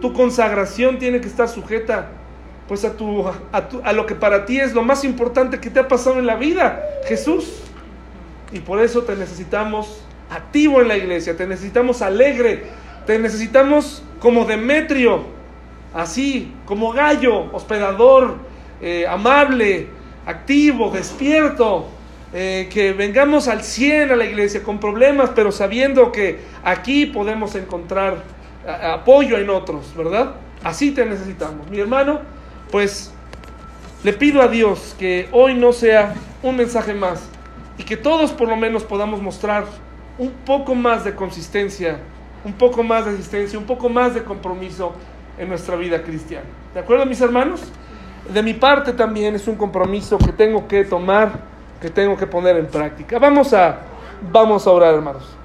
[0.01, 2.09] Tu consagración tiene que estar sujeta
[2.69, 5.71] pues a, tu, a, tu, a lo que para ti es lo más importante que
[5.71, 7.63] te ha pasado en la vida, Jesús.
[8.53, 12.65] Y por eso te necesitamos activo en la iglesia, te necesitamos alegre,
[13.07, 15.25] te necesitamos como Demetrio,
[15.95, 18.37] así, como gallo, hospedador,
[18.81, 19.89] eh, amable,
[20.27, 21.89] activo, despierto,
[22.33, 27.55] eh, que vengamos al 100 a la iglesia con problemas, pero sabiendo que aquí podemos
[27.55, 28.23] encontrar
[28.67, 30.35] apoyo en otros, ¿verdad?
[30.63, 31.71] Así te necesitamos.
[31.71, 32.21] Mi hermano,
[32.71, 33.13] pues
[34.03, 37.29] le pido a Dios que hoy no sea un mensaje más
[37.79, 39.65] y que todos por lo menos podamos mostrar
[40.19, 41.99] un poco más de consistencia,
[42.45, 44.93] un poco más de asistencia, un poco más de compromiso
[45.39, 46.47] en nuestra vida cristiana.
[46.73, 47.63] ¿De acuerdo, mis hermanos?
[48.33, 51.33] De mi parte también es un compromiso que tengo que tomar,
[51.81, 53.19] que tengo que poner en práctica.
[53.19, 53.79] Vamos a,
[54.33, 55.36] vamos a orar, hermanos.